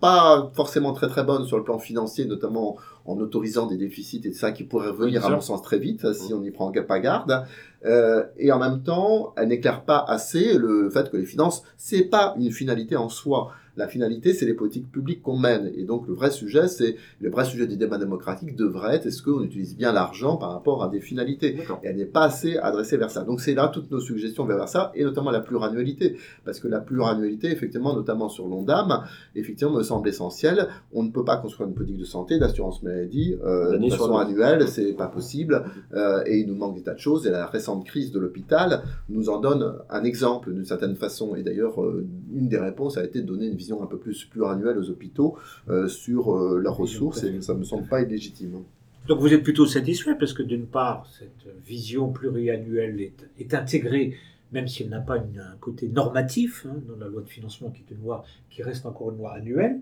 pas 0.00 0.50
forcément 0.54 0.92
très 0.92 1.08
très 1.08 1.24
bonne 1.24 1.46
sur 1.46 1.56
le 1.56 1.64
plan 1.64 1.78
financier, 1.78 2.26
notamment 2.26 2.76
en 3.06 3.16
autorisant 3.18 3.66
des 3.66 3.76
déficits 3.76 4.20
et 4.24 4.32
ça 4.32 4.52
qui 4.52 4.64
pourrait 4.64 4.90
revenir 4.90 5.24
à 5.24 5.30
mon 5.30 5.40
sens 5.40 5.62
très 5.62 5.78
vite 5.78 6.12
si 6.12 6.34
on 6.34 6.40
n'y 6.40 6.50
prend 6.50 6.70
pas 6.72 7.00
garde. 7.00 7.46
Euh, 7.84 8.24
et 8.36 8.52
en 8.52 8.58
même 8.58 8.82
temps, 8.82 9.32
elle 9.36 9.48
n'éclaire 9.48 9.84
pas 9.84 10.04
assez 10.06 10.58
le 10.58 10.90
fait 10.90 11.10
que 11.10 11.16
les 11.16 11.26
finances, 11.26 11.62
c'est 11.76 12.04
pas 12.04 12.34
une 12.38 12.50
finalité 12.50 12.96
en 12.96 13.08
soi. 13.08 13.52
La 13.76 13.88
finalité, 13.88 14.32
c'est 14.32 14.46
les 14.46 14.54
politiques 14.54 14.90
publiques 14.90 15.22
qu'on 15.22 15.38
mène. 15.38 15.72
Et 15.76 15.84
donc, 15.84 16.06
le 16.06 16.14
vrai 16.14 16.30
sujet, 16.30 16.68
c'est 16.68 16.96
le 17.20 17.30
vrai 17.30 17.44
sujet 17.44 17.66
du 17.66 17.76
débat 17.76 17.98
démocratique 17.98 18.56
devrait 18.56 18.96
être 18.96 19.06
est-ce 19.06 19.22
qu'on 19.22 19.42
utilise 19.42 19.76
bien 19.76 19.92
l'argent 19.92 20.36
par 20.36 20.52
rapport 20.52 20.82
à 20.82 20.88
des 20.88 21.00
finalités? 21.00 21.56
Et 21.82 21.88
elle 21.88 21.96
n'est 21.96 22.04
pas 22.04 22.24
assez 22.24 22.56
adressée 22.56 22.96
vers 22.96 23.10
ça. 23.10 23.24
Donc, 23.24 23.40
c'est 23.40 23.54
là 23.54 23.68
toutes 23.68 23.90
nos 23.90 24.00
suggestions 24.00 24.44
vers 24.44 24.68
ça, 24.68 24.92
et 24.94 25.04
notamment 25.04 25.30
la 25.30 25.40
pluriannualité. 25.40 26.16
Parce 26.44 26.60
que 26.60 26.68
la 26.68 26.80
pluriannualité, 26.80 27.50
effectivement, 27.50 27.94
notamment 27.94 28.28
sur 28.28 28.46
l'ONDAM, 28.46 29.04
effectivement, 29.34 29.74
me 29.74 29.82
semble 29.82 30.08
essentielle. 30.08 30.68
On 30.92 31.02
ne 31.02 31.10
peut 31.10 31.24
pas 31.24 31.36
construire 31.36 31.68
une 31.68 31.74
politique 31.74 31.98
de 31.98 32.04
santé, 32.04 32.38
d'assurance 32.38 32.82
maladie, 32.82 33.36
euh, 33.44 33.78
de 33.78 33.90
façon 33.90 34.16
annuelle, 34.16 34.68
c'est 34.68 34.92
pas 34.92 35.08
possible. 35.08 35.64
Euh, 35.94 36.22
et 36.26 36.38
il 36.38 36.46
nous 36.46 36.56
manque 36.56 36.76
des 36.76 36.82
tas 36.82 36.94
de 36.94 36.98
choses. 36.98 37.26
Et 37.26 37.30
la 37.30 37.46
récente 37.46 37.84
crise 37.84 38.12
de 38.12 38.18
l'hôpital 38.18 38.82
nous 39.08 39.28
en 39.28 39.40
donne 39.40 39.74
un 39.90 40.04
exemple 40.04 40.52
d'une 40.52 40.64
certaine 40.64 40.96
façon. 40.96 41.34
Et 41.36 41.42
d'ailleurs, 41.42 41.82
euh, 41.82 42.06
une 42.32 42.48
des 42.48 42.58
réponses 42.58 42.96
a 42.96 43.04
été 43.04 43.20
de 43.20 43.26
donner 43.26 43.46
une 43.46 43.56
un 43.72 43.86
peu 43.86 43.98
plus 43.98 44.24
pluriannuelle 44.24 44.78
aux 44.78 44.90
hôpitaux 44.90 45.36
euh, 45.68 45.88
sur 45.88 46.34
euh, 46.34 46.58
leurs 46.58 46.76
ressources 46.76 47.24
et 47.24 47.40
ça 47.40 47.54
me 47.54 47.64
semble 47.64 47.88
pas 47.88 48.02
illégitime. 48.02 48.62
Donc 49.08 49.20
vous 49.20 49.32
êtes 49.32 49.42
plutôt 49.42 49.66
satisfait 49.66 50.14
parce 50.18 50.32
que 50.32 50.42
d'une 50.42 50.66
part, 50.66 51.06
cette 51.18 51.52
vision 51.66 52.10
pluriannuelle 52.10 53.00
est, 53.00 53.28
est 53.38 53.54
intégrée, 53.54 54.14
même 54.52 54.66
si 54.66 54.82
elle 54.82 54.88
n'a 54.88 55.00
pas 55.00 55.16
un 55.16 55.56
côté 55.60 55.88
normatif 55.88 56.66
hein, 56.68 56.76
dans 56.88 56.96
la 56.96 57.10
loi 57.10 57.22
de 57.22 57.28
financement 57.28 57.70
qui 57.70 57.82
est 57.82 57.94
une 57.94 58.02
loi 58.02 58.24
qui 58.50 58.62
reste 58.62 58.86
encore 58.86 59.10
une 59.10 59.18
loi 59.18 59.32
annuelle. 59.32 59.80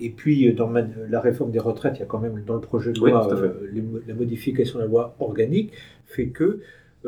Et 0.00 0.10
puis 0.10 0.52
dans 0.54 0.70
la 0.70 1.20
réforme 1.20 1.50
des 1.50 1.58
retraites, 1.58 1.96
il 1.96 2.00
y 2.00 2.02
a 2.02 2.06
quand 2.06 2.20
même 2.20 2.42
dans 2.46 2.54
le 2.54 2.60
projet 2.60 2.92
de 2.92 2.98
loi 2.98 3.32
euh, 3.32 4.00
la 4.06 4.14
modification 4.14 4.78
de 4.78 4.84
la 4.84 4.88
loi 4.88 5.16
organique 5.18 5.72
fait 6.06 6.28
que 6.28 6.60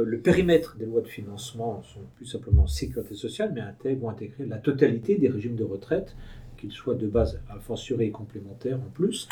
le 0.05 0.19
périmètre 0.19 0.77
des 0.77 0.87
lois 0.87 1.01
de 1.01 1.09
financement 1.09 1.83
sont 1.83 2.01
plus 2.17 2.27
simplement 2.27 2.67
sécurité 2.67 3.15
sociale, 3.15 3.53
mais 3.55 3.61
intègrent, 3.61 4.03
vont 4.03 4.11
intégrer 4.11 4.47
la 4.47 4.59
totalité 4.59 5.17
des 5.17 5.29
régimes 5.29 5.57
de 5.57 5.65
retraite, 5.65 6.15
qu'ils 6.57 6.73
soient 6.73 6.95
de 6.95 7.07
base 7.07 7.41
fortiori 7.61 8.07
et 8.07 8.11
complémentaires 8.11 8.79
en 8.79 8.91
plus. 8.93 9.29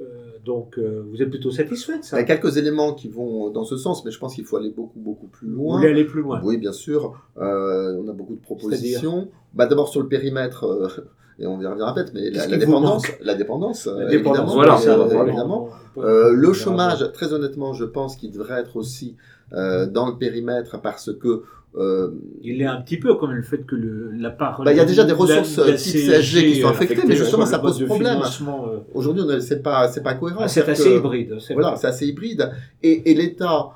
Euh, 0.00 0.04
donc, 0.44 0.78
euh, 0.78 1.04
vous 1.10 1.22
êtes 1.22 1.30
plutôt 1.30 1.50
satisfait 1.50 1.98
de 1.98 2.04
ça? 2.04 2.16
Il 2.16 2.20
y 2.20 2.22
a 2.22 2.26
quelques 2.26 2.56
éléments 2.56 2.94
qui 2.94 3.08
vont 3.08 3.50
dans 3.50 3.64
ce 3.64 3.76
sens, 3.76 4.04
mais 4.04 4.10
je 4.10 4.18
pense 4.18 4.34
qu'il 4.34 4.44
faut 4.44 4.56
aller 4.56 4.70
beaucoup, 4.70 4.98
beaucoup 4.98 5.26
plus 5.26 5.48
loin. 5.48 5.74
Vous 5.74 5.80
voulez 5.80 5.92
aller 5.92 6.04
plus 6.04 6.22
loin? 6.22 6.40
Oui, 6.42 6.56
bien 6.56 6.72
sûr. 6.72 7.14
Euh, 7.38 8.00
on 8.02 8.08
a 8.08 8.12
beaucoup 8.12 8.34
de 8.34 8.40
propositions. 8.40 9.28
Bah, 9.54 9.66
D'abord 9.66 9.88
sur 9.88 10.00
le 10.00 10.08
périmètre, 10.08 11.04
et 11.38 11.46
on 11.46 11.60
y 11.60 11.66
reviendra 11.66 11.94
peut-être, 11.94 12.12
mais 12.14 12.30
la, 12.30 12.46
dépendance, 12.46 13.06
la, 13.20 13.34
dépendance, 13.34 13.86
la 13.86 14.06
dépendance, 14.06 14.52
voilà, 14.52 14.78
évidemment. 15.26 15.68
le 15.96 16.52
chômage, 16.52 17.12
très 17.12 17.32
honnêtement, 17.32 17.72
je 17.72 17.84
pense 17.84 18.16
qu'il 18.16 18.30
devrait 18.32 18.60
être 18.60 18.76
aussi 18.76 19.16
euh, 19.54 19.86
dans 19.86 20.06
le 20.06 20.16
périmètre 20.16 20.80
parce 20.80 21.12
que 21.12 21.42
euh, 21.74 22.10
il 22.42 22.60
est 22.60 22.66
un 22.66 22.82
petit 22.82 22.98
peu 22.98 23.14
comme 23.14 23.32
le 23.32 23.42
fait 23.42 23.64
que 23.64 23.74
le, 23.74 24.10
la 24.12 24.30
part. 24.30 24.62
Bah, 24.62 24.72
il 24.72 24.76
y 24.76 24.80
a 24.80 24.84
déjà 24.84 25.04
des 25.04 25.14
ressources 25.14 25.54
type 25.54 26.00
CSG 26.00 26.52
qui 26.52 26.60
sont 26.60 26.68
affectées, 26.68 27.02
mais 27.06 27.16
justement 27.16 27.46
ça 27.46 27.58
pose 27.58 27.82
problème. 27.86 28.18
Euh, 28.18 28.78
Aujourd'hui, 28.92 29.24
c'est 29.40 29.62
pas 29.62 29.88
c'est 29.88 30.02
pas 30.02 30.14
cohérent. 30.14 30.40
Ah, 30.42 30.48
c'est 30.48 30.68
assez 30.68 30.96
hybride. 30.96 31.36
Voilà, 31.54 31.76
c'est 31.76 31.86
assez 31.86 32.06
hybride. 32.06 32.50
Et, 32.82 33.10
et 33.10 33.14
l'État. 33.14 33.70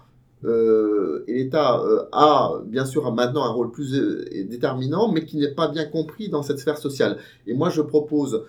Euh, 0.44 1.24
et 1.26 1.32
l'État 1.32 1.80
euh, 1.80 2.02
a 2.12 2.60
bien 2.66 2.84
sûr 2.84 3.10
maintenant 3.12 3.44
un 3.44 3.50
rôle 3.50 3.72
plus 3.72 3.98
déterminant, 4.48 5.10
mais 5.10 5.24
qui 5.24 5.38
n'est 5.38 5.54
pas 5.54 5.68
bien 5.68 5.86
compris 5.86 6.28
dans 6.28 6.42
cette 6.42 6.58
sphère 6.58 6.76
sociale. 6.76 7.16
Et 7.46 7.54
moi, 7.54 7.70
je 7.70 7.80
propose 7.80 8.44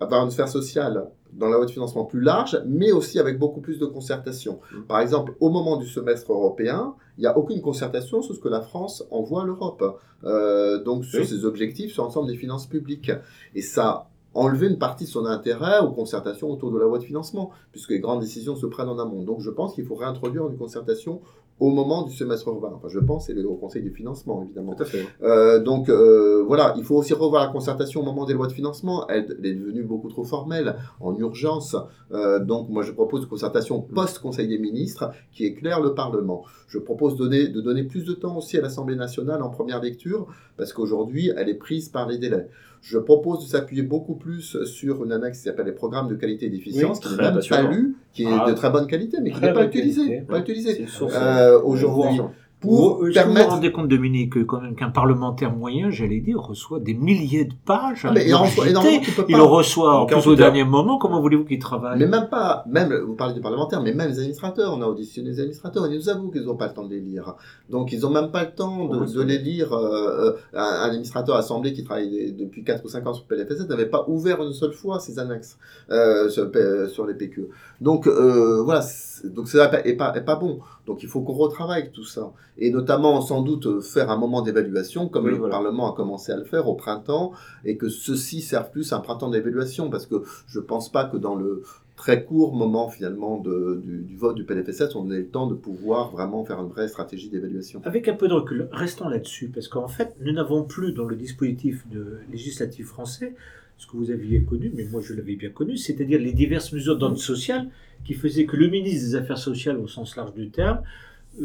avoir 0.00 0.24
une 0.24 0.30
sphère 0.30 0.48
sociale 0.48 1.10
dans 1.32 1.48
la 1.48 1.56
loi 1.56 1.66
de 1.66 1.70
financement 1.70 2.04
plus 2.04 2.20
large, 2.20 2.60
mais 2.66 2.92
aussi 2.92 3.18
avec 3.18 3.38
beaucoup 3.38 3.60
plus 3.60 3.78
de 3.78 3.86
concertation. 3.86 4.60
Mm. 4.72 4.82
Par 4.82 5.00
exemple, 5.00 5.34
au 5.40 5.50
moment 5.50 5.76
du 5.76 5.86
semestre 5.86 6.32
européen, 6.32 6.94
il 7.18 7.22
n'y 7.22 7.26
a 7.26 7.36
aucune 7.36 7.60
concertation 7.60 8.22
sur 8.22 8.34
ce 8.34 8.40
que 8.40 8.48
la 8.48 8.60
France 8.60 9.04
envoie 9.10 9.42
à 9.42 9.44
l'Europe, 9.44 10.00
euh, 10.24 10.82
donc 10.82 11.04
sur 11.04 11.24
ses 11.24 11.44
objectifs, 11.44 11.92
sur 11.92 12.04
l'ensemble 12.04 12.28
des 12.28 12.36
finances 12.36 12.66
publiques. 12.66 13.12
Et 13.54 13.62
ça 13.62 14.08
enlevé 14.36 14.66
une 14.68 14.78
partie 14.78 15.04
de 15.04 15.08
son 15.08 15.24
intérêt 15.24 15.80
aux 15.80 15.92
concertations 15.92 16.50
autour 16.50 16.70
de 16.70 16.78
la 16.78 16.84
loi 16.84 16.98
de 16.98 17.04
financement, 17.04 17.50
puisque 17.72 17.90
les 17.90 18.00
grandes 18.00 18.20
décisions 18.20 18.54
se 18.54 18.66
prennent 18.66 18.88
en 18.88 18.98
amont. 18.98 19.22
Donc 19.22 19.40
je 19.40 19.50
pense 19.50 19.74
qu'il 19.74 19.86
faut 19.86 19.94
réintroduire 19.94 20.46
une 20.46 20.58
concertation 20.58 21.22
au 21.58 21.70
moment 21.70 22.02
du 22.02 22.14
semestre 22.14 22.50
européen. 22.50 22.72
Enfin, 22.74 22.88
je 22.88 22.98
pense, 22.98 23.30
et 23.30 23.34
le 23.34 23.48
Conseil 23.48 23.82
du 23.82 23.90
financement, 23.90 24.42
évidemment. 24.42 24.74
Tout 24.74 24.82
à 24.82 24.86
fait. 24.86 25.06
Euh, 25.22 25.62
donc 25.62 25.88
euh, 25.88 26.44
voilà, 26.46 26.74
il 26.76 26.84
faut 26.84 26.96
aussi 26.96 27.14
revoir 27.14 27.46
la 27.46 27.52
concertation 27.52 28.00
au 28.02 28.04
moment 28.04 28.26
des 28.26 28.34
lois 28.34 28.46
de 28.46 28.52
financement. 28.52 29.06
Elle, 29.08 29.36
elle 29.38 29.46
est 29.46 29.54
devenue 29.54 29.82
beaucoup 29.82 30.08
trop 30.08 30.24
formelle, 30.24 30.76
en 31.00 31.16
urgence. 31.16 31.76
Euh, 32.12 32.38
donc 32.38 32.68
moi, 32.68 32.82
je 32.82 32.92
propose 32.92 33.22
une 33.22 33.28
concertation 33.28 33.80
post-Conseil 33.80 34.48
des 34.48 34.58
ministres 34.58 35.10
qui 35.32 35.44
éclaire 35.44 35.80
le 35.80 35.94
Parlement. 35.94 36.44
Je 36.68 36.78
propose 36.78 37.16
donner, 37.16 37.48
de 37.48 37.60
donner 37.60 37.84
plus 37.84 38.04
de 38.04 38.12
temps 38.12 38.36
aussi 38.36 38.58
à 38.58 38.60
l'Assemblée 38.60 38.96
nationale 38.96 39.42
en 39.42 39.48
première 39.48 39.80
lecture, 39.80 40.26
parce 40.56 40.72
qu'aujourd'hui, 40.72 41.32
elle 41.36 41.48
est 41.48 41.54
prise 41.54 41.88
par 41.88 42.08
les 42.08 42.18
délais. 42.18 42.46
Je 42.82 42.98
propose 42.98 43.44
de 43.44 43.48
s'appuyer 43.48 43.82
beaucoup 43.82 44.14
plus 44.14 44.62
sur 44.64 45.04
une 45.04 45.10
annexe 45.12 45.38
qui 45.38 45.44
s'appelle 45.44 45.66
les 45.66 45.72
programmes 45.72 46.08
de 46.08 46.14
qualité 46.14 46.46
et 46.46 46.50
d'efficience, 46.50 46.98
Oui, 46.98 47.02
qui 47.02 47.08
très 47.08 47.16
n'est 47.16 47.22
même 47.22 47.30
pas 47.32 47.36
passionnant. 47.36 47.70
lu, 47.70 47.96
qui 48.12 48.22
est 48.24 48.28
Ah, 48.30 48.44
de 48.48 48.54
très 48.54 48.70
bonne 48.70 48.86
qualité, 48.86 49.18
mais 49.20 49.30
qui 49.32 49.40
n'est 49.40 49.48
pas 49.48 49.54
Pas 49.54 49.60
ouais. 49.62 50.40
utilisé. 50.40 50.72
C'est 50.74 50.80
une 50.82 50.88
source. 50.88 51.14
Euh, 51.16 51.60
aujourd'hui, 51.62 52.20
pour 52.60 52.70
Vous, 52.72 52.86
euh, 52.86 52.98
vous 53.00 53.06
vous 53.08 53.12
permettre 53.12 53.50
rendez 53.50 53.70
compte, 53.70 53.88
Dominique, 53.88 54.32
que 54.32 54.38
quand 54.40 54.60
même 54.62 54.74
qu'un 54.74 54.88
parlementaire 54.90 55.52
moyen, 55.54 55.90
j'allais 55.90 56.20
dire, 56.20 56.40
reçoit 56.40 56.80
des 56.80 56.94
milliers 56.94 57.44
de 57.44 57.52
pages. 57.66 58.02
Ah, 58.04 58.12
mais 58.14 58.26
il 58.26 58.34
en 58.34 58.42
reçoit 58.44 58.64
ingurgitées. 58.64 58.70
énormément, 58.70 59.04
tu 59.04 59.10
peux 59.12 59.24
Il 59.28 59.32
pas- 59.32 59.38
le 59.38 59.44
reçoit 59.44 60.00
en 60.00 60.06
plus 60.06 60.14
au 60.14 60.16
48 60.16 60.30
heures. 60.30 60.36
dernier 60.36 60.64
moment. 60.64 60.98
Comment 60.98 61.20
voulez-vous 61.20 61.44
qu'il 61.44 61.58
travaille? 61.58 61.98
Mais 61.98 62.06
même 62.06 62.28
pas, 62.30 62.64
même, 62.66 62.92
vous 63.06 63.14
parlez 63.14 63.34
du 63.34 63.40
parlementaire, 63.40 63.82
mais 63.82 63.92
même 63.92 64.08
les 64.08 64.18
administrateurs, 64.18 64.72
on 64.74 64.80
a 64.80 64.86
auditionné 64.86 65.28
les 65.30 65.40
administrateurs, 65.40 65.86
ils 65.86 65.96
nous 65.96 66.08
avouent 66.08 66.30
qu'ils 66.30 66.44
n'ont 66.44 66.56
pas 66.56 66.68
le 66.68 66.72
temps 66.74 66.84
de 66.86 66.90
les 66.94 67.00
lire. 67.00 67.34
Donc 67.68 67.92
ils 67.92 68.00
n'ont 68.00 68.10
même 68.10 68.30
pas 68.30 68.44
le 68.44 68.50
temps 68.54 68.86
de, 68.88 69.22
les 69.22 69.38
lire. 69.38 69.72
euh, 69.74 70.30
euh, 70.30 70.32
un, 70.54 70.62
un 70.62 70.86
administrateur 70.88 71.36
assemblée 71.36 71.72
qui 71.74 71.84
travaille 71.84 72.10
des- 72.10 72.32
depuis 72.32 72.64
4 72.64 72.84
ou 72.84 72.88
5 72.88 73.06
ans 73.06 73.12
sur 73.12 73.24
PLFSS 73.26 73.68
n'avait 73.68 73.86
pas 73.86 74.04
ouvert 74.08 74.42
une 74.42 74.52
seule 74.52 74.72
fois 74.72 74.98
ses 74.98 75.18
annexes 75.18 75.58
euh, 75.90 76.28
sur, 76.30 76.50
sur 76.90 77.06
les 77.06 77.14
PQ. 77.14 77.48
Donc 77.80 78.06
euh, 78.06 78.62
voilà, 78.62 78.80
donc 79.24 79.48
ça 79.48 79.70
n'est 79.84 79.92
pas, 79.94 80.16
est 80.16 80.24
pas 80.24 80.36
bon. 80.36 80.60
Donc 80.86 81.02
il 81.02 81.08
faut 81.08 81.20
qu'on 81.20 81.34
retravaille 81.34 81.90
tout 81.92 82.04
ça. 82.04 82.32
Et 82.58 82.70
notamment 82.70 83.20
sans 83.20 83.42
doute 83.42 83.66
euh, 83.66 83.80
faire 83.80 84.10
un 84.10 84.16
moment 84.16 84.40
d'évaluation, 84.42 85.08
comme 85.08 85.24
Oui, 85.26 85.32
le 85.32 85.36
voilà. 85.36 85.54
Parlement 85.56 85.92
a 85.92 85.96
commencé 85.96 86.32
à 86.32 86.36
le 86.36 86.44
faire 86.44 86.68
au 86.68 86.74
printemps, 86.74 87.32
et 87.64 87.76
que 87.76 87.88
ceci 87.88 88.40
serve 88.40 88.70
plus 88.70 88.92
à 88.92 88.96
un 88.96 89.00
printemps 89.00 89.28
d'évaluation, 89.30 89.90
parce 89.90 90.06
que 90.06 90.22
je 90.46 90.60
pense 90.60 90.90
pas 90.90 91.04
que 91.04 91.16
dans 91.16 91.34
le 91.34 91.62
très 91.96 92.24
court 92.24 92.54
moment 92.54 92.88
finalement 92.90 93.38
de- 93.40 93.80
du, 93.82 93.98
du 94.02 94.16
vote 94.16 94.36
du 94.36 94.44
PLFSS, 94.44 94.94
on 94.96 95.10
ait 95.10 95.18
le 95.18 95.26
temps 95.28 95.46
de 95.46 95.54
pouvoir 95.54 96.10
vraiment 96.10 96.44
faire 96.44 96.60
une 96.60 96.68
vraie 96.68 96.88
stratégie 96.88 97.30
d'évaluation. 97.30 97.80
Avec 97.84 98.06
un 98.08 98.14
peu 98.14 98.28
de 98.28 98.34
recul, 98.34 98.68
restons 98.72 99.08
là-dessus, 99.08 99.48
parce 99.48 99.68
qu'en 99.68 99.88
fait, 99.88 100.14
nous 100.20 100.32
n'avons 100.32 100.62
plus 100.64 100.92
dans 100.92 101.04
le 101.06 101.16
dispositif 101.16 101.86
de 101.90 102.18
législatif 102.30 102.86
français 102.86 103.34
ce 103.78 103.86
que 103.86 103.96
vous 103.98 104.10
aviez 104.10 104.42
connu, 104.42 104.72
mais 104.74 104.84
moi 104.90 105.02
je 105.02 105.12
l'avais 105.12 105.36
bien 105.36 105.50
connu, 105.50 105.76
c'est-à-dire 105.76 106.18
les 106.18 106.32
diverses 106.32 106.72
mesures 106.72 106.96
d'ordre 106.96 107.18
social 107.18 107.68
qui 108.04 108.14
faisaient 108.14 108.46
que 108.46 108.56
le 108.56 108.68
ministre 108.68 109.06
des 109.10 109.14
Affaires 109.16 109.36
sociales, 109.38 109.76
au 109.78 109.86
sens 109.88 110.16
large 110.16 110.32
du 110.32 110.48
terme, 110.48 110.80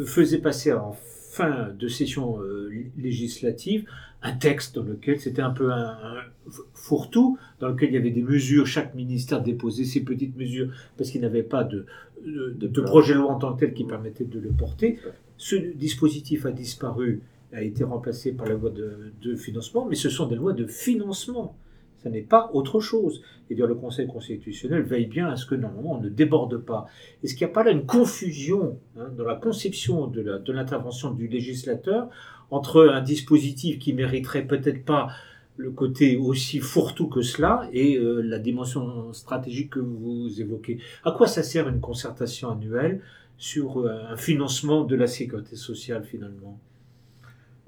faisait 0.06 0.40
passer 0.40 0.72
en 0.74 0.92
fin 0.94 1.70
de 1.78 1.88
session 1.88 2.42
euh, 2.42 2.70
législative 2.98 3.86
un 4.24 4.34
texte 4.34 4.76
dans 4.76 4.84
lequel 4.84 5.20
c'était 5.20 5.42
un 5.42 5.50
peu 5.50 5.72
un, 5.72 5.90
un 5.90 6.22
fourre-tout, 6.76 7.38
dans 7.60 7.70
lequel 7.70 7.90
il 7.90 7.94
y 7.96 7.98
avait 7.98 8.12
des 8.12 8.22
mesures, 8.22 8.68
chaque 8.68 8.94
ministère 8.94 9.42
déposait 9.42 9.86
ses 9.86 10.02
petites 10.02 10.36
mesures 10.38 10.70
parce 10.98 11.10
qu'il 11.10 11.22
n'avait 11.22 11.42
pas 11.42 11.64
de, 11.64 11.86
de, 12.26 12.52
de- 12.52 12.68
de 12.68 12.82
projet 12.82 13.14
de 13.16 13.20
loi 13.20 13.32
en 13.32 13.40
tant 13.40 13.54
que 13.54 13.62
tel 13.62 13.74
qui 13.74 13.84
permettait 13.84 14.26
de 14.26 14.40
le 14.40 14.50
porter. 14.50 15.00
Ce 15.38 15.56
dispositif 15.56 16.46
a 16.46 16.52
disparu, 16.52 17.22
a 17.52 17.64
été 17.64 17.84
remplacé 17.84 18.32
par 18.34 18.46
la 18.48 18.54
loi 18.54 18.70
de, 18.70 19.12
de 19.24 19.36
financement, 19.36 19.86
mais 19.90 19.96
ce 19.96 20.10
sont 20.10 20.28
des 20.28 20.36
lois 20.36 20.54
de 20.54 20.68
financement. 20.68 21.56
Ça 22.02 22.10
n'est 22.10 22.22
pas 22.22 22.50
autre 22.54 22.80
chose. 22.80 23.22
Et 23.50 23.56
dire 23.56 23.68
le 23.68 23.76
Conseil 23.76 24.08
constitutionnel 24.08 24.82
veille 24.84 25.06
bien 25.06 25.28
à 25.28 25.36
ce 25.36 25.46
que 25.46 25.56
normalement 25.56 25.94
on 25.98 26.02
ne 26.02 26.10
déborde 26.10 26.58
pas. 26.58 26.88
Est-ce 27.24 27.36
qu'il 27.36 27.46
n'y 27.46 27.52
a 27.52 27.54
pas 27.54 27.64
là 27.64 27.72
une 27.72 27.86
confusion 27.86 28.80
hein, 28.98 29.10
dans 29.16 29.26
la 29.26 29.36
conception 29.36 30.08
de 30.08 30.52
l'intervention 30.52 31.12
du 31.12 31.28
législateur 31.28 32.10
entre 32.50 32.88
un 32.88 33.02
dispositif 33.02 33.78
qui 33.80 33.94
mériterait 33.94 34.46
peut-être 34.46 34.84
pas 34.84 35.10
le 35.58 35.70
côté 35.70 36.18
aussi 36.18 36.60
fourre-tout 36.60 37.08
que 37.08 37.22
cela 37.22 37.70
et 37.72 37.98
euh, 37.98 38.22
la 38.22 38.40
dimension 38.40 39.14
stratégique 39.14 39.72
que 39.72 39.80
vous 39.80 40.42
évoquez? 40.42 40.80
À 41.04 41.12
quoi 41.12 41.28
ça 41.28 41.44
sert 41.44 41.68
une 41.70 41.82
concertation 41.82 42.50
annuelle 42.50 43.02
sur 43.38 43.80
euh, 43.80 44.02
un 44.10 44.16
financement 44.18 44.84
de 44.86 44.96
la 44.96 45.08
sécurité 45.08 45.56
sociale 45.56 46.04
finalement? 46.04 46.58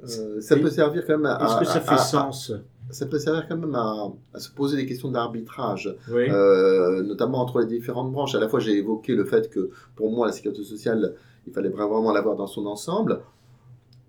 Euh, 0.03 0.41
ça 0.41 0.55
peut 0.57 0.69
servir 0.69 1.05
quand 1.05 1.17
même 1.17 1.25
à, 1.27 1.43
Est-ce 1.45 1.59
que 1.59 1.65
ça 1.65 1.81
fait 1.81 1.93
à- 1.93 1.97
sens? 1.97 2.51
Ça 2.89 3.05
peut 3.05 3.19
servir 3.19 3.47
quand 3.47 3.57
même 3.57 3.75
à, 3.75 4.11
à 4.33 4.39
se 4.39 4.49
poser 4.51 4.77
des 4.77 4.85
questions 4.85 5.09
d'arbitrage. 5.09 5.95
Oui. 6.11 6.29
Euh, 6.29 7.01
notamment 7.03 7.39
entre 7.39 7.59
les 7.59 7.65
différentes 7.65 8.11
branches. 8.11 8.35
À 8.35 8.39
la 8.39 8.49
fois, 8.49 8.59
j'ai 8.59 8.77
évoqué 8.77 9.15
le 9.15 9.25
fait 9.25 9.49
que 9.49 9.71
pour 9.95 10.11
moi, 10.11 10.27
la 10.27 10.33
sécurité 10.33 10.63
sociale, 10.63 11.15
il 11.47 11.53
fallait 11.53 11.69
vraiment 11.69 12.11
l'avoir 12.11 12.35
dans 12.35 12.47
son 12.47 12.65
ensemble. 12.65 13.21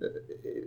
Euh, 0.02 0.08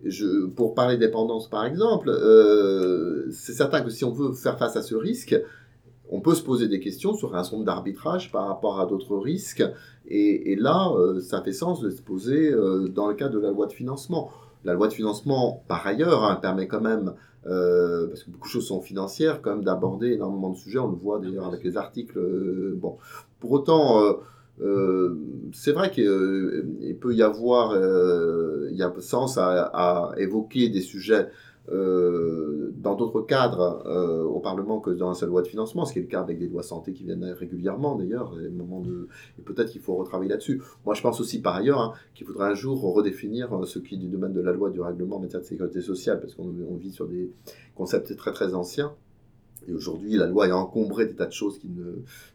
Je, 0.06 0.46
pour 0.48 0.74
parler 0.74 0.98
dépendance, 0.98 1.50
par 1.50 1.65
exemple, 1.65 2.10
euh, 2.10 3.30
c'est 3.32 3.54
certain 3.54 3.82
que 3.82 3.89
si 3.89 4.06
on 4.06 4.12
veut 4.12 4.32
faire 4.34 4.58
face 4.58 4.76
à 4.78 4.82
ce 4.82 4.96
risque, 4.96 5.36
on 6.10 6.22
peut 6.22 6.36
se 6.36 6.43
poser 6.43 6.70
des 6.70 6.80
questions 6.80 7.13
sur 7.13 7.36
un 7.36 7.43
nombre 7.52 7.65
d'arbitrage 7.65 8.32
par 8.32 8.48
rapport 8.48 8.80
à 8.80 8.86
d'autres 8.86 9.17
risques. 9.17 9.63
Et, 10.08 10.54
et 10.54 10.56
là, 10.56 10.91
euh, 10.96 11.20
ça 11.20 11.41
fait 11.41 11.52
sens 11.52 11.82
de 11.82 11.89
se 11.89 12.02
poser 12.02 12.52
dans 12.98 13.08
le 13.10 13.15
cadre 13.15 13.34
de 13.36 13.39
la 13.39 13.52
loi 13.52 13.65
de 13.65 13.74
financement. 13.74 14.30
La 14.63 14.74
loi 14.74 14.88
de 14.88 14.93
financement, 14.93 15.63
par 15.67 15.86
ailleurs, 15.86 16.24
hein, 16.24 16.36
permet 16.41 16.67
quand 16.67 16.82
même 16.82 17.13
euh, 17.48 18.08
parce 18.08 18.24
que 18.24 18.30
beaucoup 18.30 18.48
de 18.48 18.52
choses 18.52 18.68
sont 18.68 18.82
financières, 18.82 19.42
quand 19.42 19.52
même 19.52 19.64
d'aborder 19.64 20.14
énormément 20.14 20.50
de 20.50 20.58
sujets. 20.58 20.80
On 20.80 20.90
le 20.90 20.98
voit 20.98 21.20
d'ailleurs 21.20 21.48
avec 21.48 21.64
les 21.64 21.78
articles. 21.78 22.18
euh, 22.18 22.74
bon, 22.76 22.98
pour 23.40 23.52
autant, 23.52 24.04
euh, 24.62 25.16
c'est 25.54 25.72
vrai 25.72 25.92
qu'il 25.92 26.98
peut 27.00 27.14
y 27.14 27.22
avoir, 27.24 27.76
il 27.76 28.76
y 28.76 28.84
a 28.84 28.94
sens 29.00 29.38
à, 29.38 29.64
à 29.74 30.12
évoquer 30.18 30.70
des 30.70 30.82
sujets 30.82 31.30
euh, 31.69 32.71
dans 32.77 32.95
d'autres 32.95 33.21
cadres 33.21 33.84
euh, 33.86 34.23
au 34.23 34.39
Parlement 34.39 34.80
que 34.80 34.89
dans 34.89 35.10
la 35.10 35.15
seule 35.15 35.30
loi 35.30 35.41
de 35.41 35.47
financement, 35.47 35.86
ce 35.86 35.93
qui 35.93 35.99
est 35.99 36.03
le 36.03 36.08
cas 36.08 36.21
avec 36.21 36.39
des 36.39 36.47
lois 36.47 36.63
santé 36.63 36.93
qui 36.93 37.03
viennent 37.03 37.25
régulièrement 37.25 37.95
d'ailleurs. 37.95 38.34
Et, 38.39 39.41
peut-être 39.41 39.71
qu'il 39.71 39.82
faut 39.82 39.95
retravailler 39.95 40.30
là-dessus. 40.30 40.62
Moi, 40.86 40.95
je 40.95 41.01
pense 41.01 41.19
aussi 41.19 41.41
par 41.41 41.56
ailleurs 41.56 41.82
hein, 41.82 41.93
qu'il 42.15 42.25
faudrait 42.25 42.49
un 42.51 42.53
jour 42.53 42.82
redéfinir 42.93 43.53
euh, 43.53 43.65
ce 43.65 43.80
qui 43.80 43.95
est 43.95 43.97
du 43.97 44.08
domaine 44.08 44.34
de 44.34 44.41
la 44.41 44.53
loi 44.53 44.69
du 44.69 44.80
règlement 44.80 45.17
en 45.17 45.19
matière 45.19 45.41
de 45.41 45.45
sécurité 45.45 45.82
sociale, 45.82 46.21
parce 46.21 46.36
qu'on 46.36 46.53
on 46.69 46.75
vit 46.75 46.91
sur 46.91 47.08
des 47.08 47.32
concepts 47.75 48.15
très 48.15 48.32
très 48.32 48.53
anciens. 48.53 48.93
Et 49.70 49.74
aujourd'hui, 49.74 50.15
la 50.15 50.28
loi 50.28 50.48
est 50.48 50.52
encombrée 50.52 51.06
des 51.08 51.13
tas 51.15 51.26
de 51.26 51.32
choses 51.34 51.60
qui 51.60 51.67
ne 51.70 51.84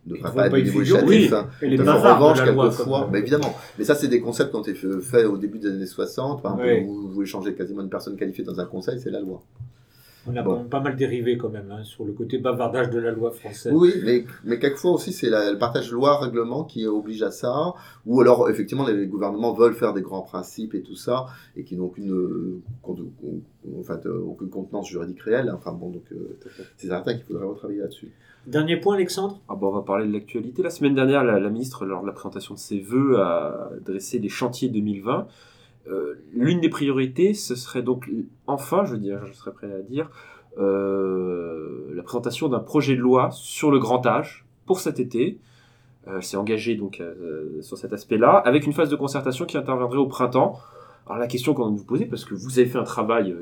ne 0.06 0.16
devraient 0.16 0.35
pas 0.35 0.46
être 0.48 0.52
législatif, 0.56 1.08
Oui, 1.08 1.30
hein. 1.32 1.48
En 1.88 2.14
revanche, 2.14 2.38
quelquefois, 2.44 3.08
mais 3.11 3.18
évidemment, 3.20 3.54
mais 3.78 3.85
ça, 3.85 3.94
c'est 3.94 4.08
des 4.08 4.20
concepts 4.20 4.50
qui 4.50 4.56
ont 4.56 4.62
été 4.62 4.74
fa- 4.74 5.00
faits 5.00 5.26
au 5.26 5.37
début 5.38 5.58
des 5.58 5.68
années 5.68 5.87
60. 5.87 6.42
Par 6.42 6.52
exemple, 6.61 6.68
Oui. 6.70 6.85
vous, 6.87 7.02
vous 7.02 7.08
voulez 7.12 7.26
changer 7.26 7.54
quasiment 7.54 7.82
une 7.82 7.88
personne 7.90 8.16
qualifiée 8.16 8.44
dans 8.44 8.58
un 8.61 8.66
conseil, 8.66 8.98
c'est 9.00 9.11
la 9.11 9.20
loi. 9.20 9.42
On 10.26 10.37
a 10.37 10.42
Bon. 10.42 10.64
pas 10.64 10.78
mal 10.80 10.94
dérivé 10.94 11.37
quand 11.37 11.48
même 11.48 11.70
hein, 11.72 11.82
sur 11.82 12.04
le 12.04 12.12
côté 12.12 12.38
bavardage 12.38 12.90
de 12.90 12.98
la 13.00 13.11
loi 13.11 13.32
française. 13.32 13.72
Oui, 13.74 13.92
mais, 14.04 14.24
mais 14.44 14.58
quelquefois 14.61 14.92
aussi, 14.92 15.12
c'est 15.12 15.28
la- 15.28 15.50
le 15.50 15.58
partage 15.58 15.90
loi-règlement 15.90 16.62
qui 16.64 16.87
oblige 16.87 17.22
à 17.24 17.30
ça. 17.32 17.74
Ou 18.06 18.20
alors, 18.20 18.48
effectivement, 18.48 18.87
les 18.87 19.06
gouvernements 19.06 19.52
veulent 19.52 19.74
faire 19.74 19.92
des 19.94 20.02
grands 20.02 20.22
principes 20.22 20.74
et 20.74 20.82
tout 20.82 20.94
ça, 20.94 21.26
et 21.56 21.64
qui 21.64 21.76
n'ont 21.76 21.87
aucune, 21.87 22.12
euh, 22.12 22.61
euh, 22.88 24.20
aucune 24.26 24.48
contenance 24.48 24.88
juridique 24.88 25.20
réelle. 25.22 25.50
Enfin 25.54 25.72
bon, 25.72 25.90
donc 25.90 26.04
euh, 26.12 26.38
c'est 26.76 26.88
certain 26.88 27.14
qu'il 27.14 27.24
faudrait 27.24 27.46
retravailler 27.46 27.80
là-dessus. 27.80 28.12
Dernier 28.46 28.76
point, 28.76 28.94
Alexandre? 28.96 29.40
Ah 29.48 29.54
bon, 29.54 29.68
on 29.68 29.72
va 29.72 29.82
parler 29.82 30.06
de 30.06 30.12
l'actualité. 30.12 30.62
La 30.62 30.70
semaine 30.70 30.94
dernière, 30.94 31.22
la, 31.22 31.38
la 31.38 31.50
ministre, 31.50 31.85
lors 31.85 32.02
de 32.02 32.06
la 32.06 32.12
présentation 32.12 32.54
de 32.54 32.58
ses 32.58 32.80
vœux, 32.80 33.18
a 33.20 33.70
dressé 33.85 34.18
les 34.18 34.28
chantiers 34.28 34.68
2020. 34.68 35.26
Euh, 35.88 36.14
L'une 36.32 36.60
des 36.60 36.68
priorités, 36.68 37.34
ce 37.34 37.54
serait 37.54 37.82
donc, 37.82 38.08
enfin, 38.46 38.84
je 38.84 38.92
veux 38.92 38.98
dire, 38.98 39.24
je 39.26 39.32
serais 39.32 39.52
prêt 39.52 39.72
à 39.72 39.82
dire, 39.82 40.10
euh, 40.58 41.90
la 41.94 42.02
présentation 42.02 42.48
d'un 42.48 42.60
projet 42.60 42.94
de 42.94 43.00
loi 43.00 43.30
sur 43.32 43.70
le 43.70 43.78
grand 43.78 44.06
âge 44.06 44.44
pour 44.66 44.80
cet 44.80 45.00
été. 45.00 45.38
Euh, 46.08 46.20
s'est 46.20 46.36
engagée 46.36 46.74
donc 46.74 47.00
euh, 47.00 47.62
sur 47.62 47.78
cet 47.78 47.92
aspect-là, 47.92 48.30
avec 48.30 48.66
une 48.66 48.72
phase 48.72 48.90
de 48.90 48.96
concertation 48.96 49.44
qui 49.44 49.56
interviendrait 49.56 49.98
au 49.98 50.06
printemps. 50.06 50.58
Alors 51.06 51.18
la 51.18 51.28
question 51.28 51.54
qu'on 51.54 51.70
vous 51.70 51.84
poser, 51.84 52.06
parce 52.06 52.24
que 52.24 52.34
vous 52.34 52.58
avez 52.58 52.68
fait 52.68 52.78
un 52.78 52.84
travail 52.84 53.34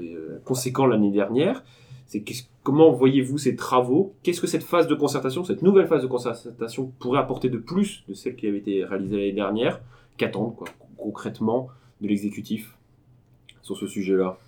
conséquent 0.44 0.86
l'année 0.86 1.10
dernière, 1.10 1.62
c'est 2.06 2.22
comment 2.62 2.90
voyez-vous 2.90 3.38
ces 3.38 3.56
travaux? 3.56 4.14
Qu'est-ce 4.22 4.40
que 4.40 4.46
cette 4.46 4.62
phase 4.62 4.88
de 4.88 4.94
concertation, 4.94 5.42
cette 5.44 5.62
nouvelle 5.62 5.86
phase 5.86 6.02
de 6.02 6.06
concertation 6.06 6.92
pourrait 6.98 7.20
apporter 7.20 7.48
de 7.48 7.56
plus 7.56 8.04
de 8.08 8.14
celle 8.14 8.36
qui 8.36 8.46
avait 8.46 8.58
été 8.58 8.84
réalisée 8.84 9.16
l'année 9.16 9.32
dernière? 9.32 9.80
Qu'attendre 10.18 10.54
quoi, 10.54 10.68
concrètement? 10.98 11.68
De 12.00 12.08
l'exécutif 12.08 12.76
sur 13.62 13.76
ce 13.76 13.86
sujet-là 13.86 14.38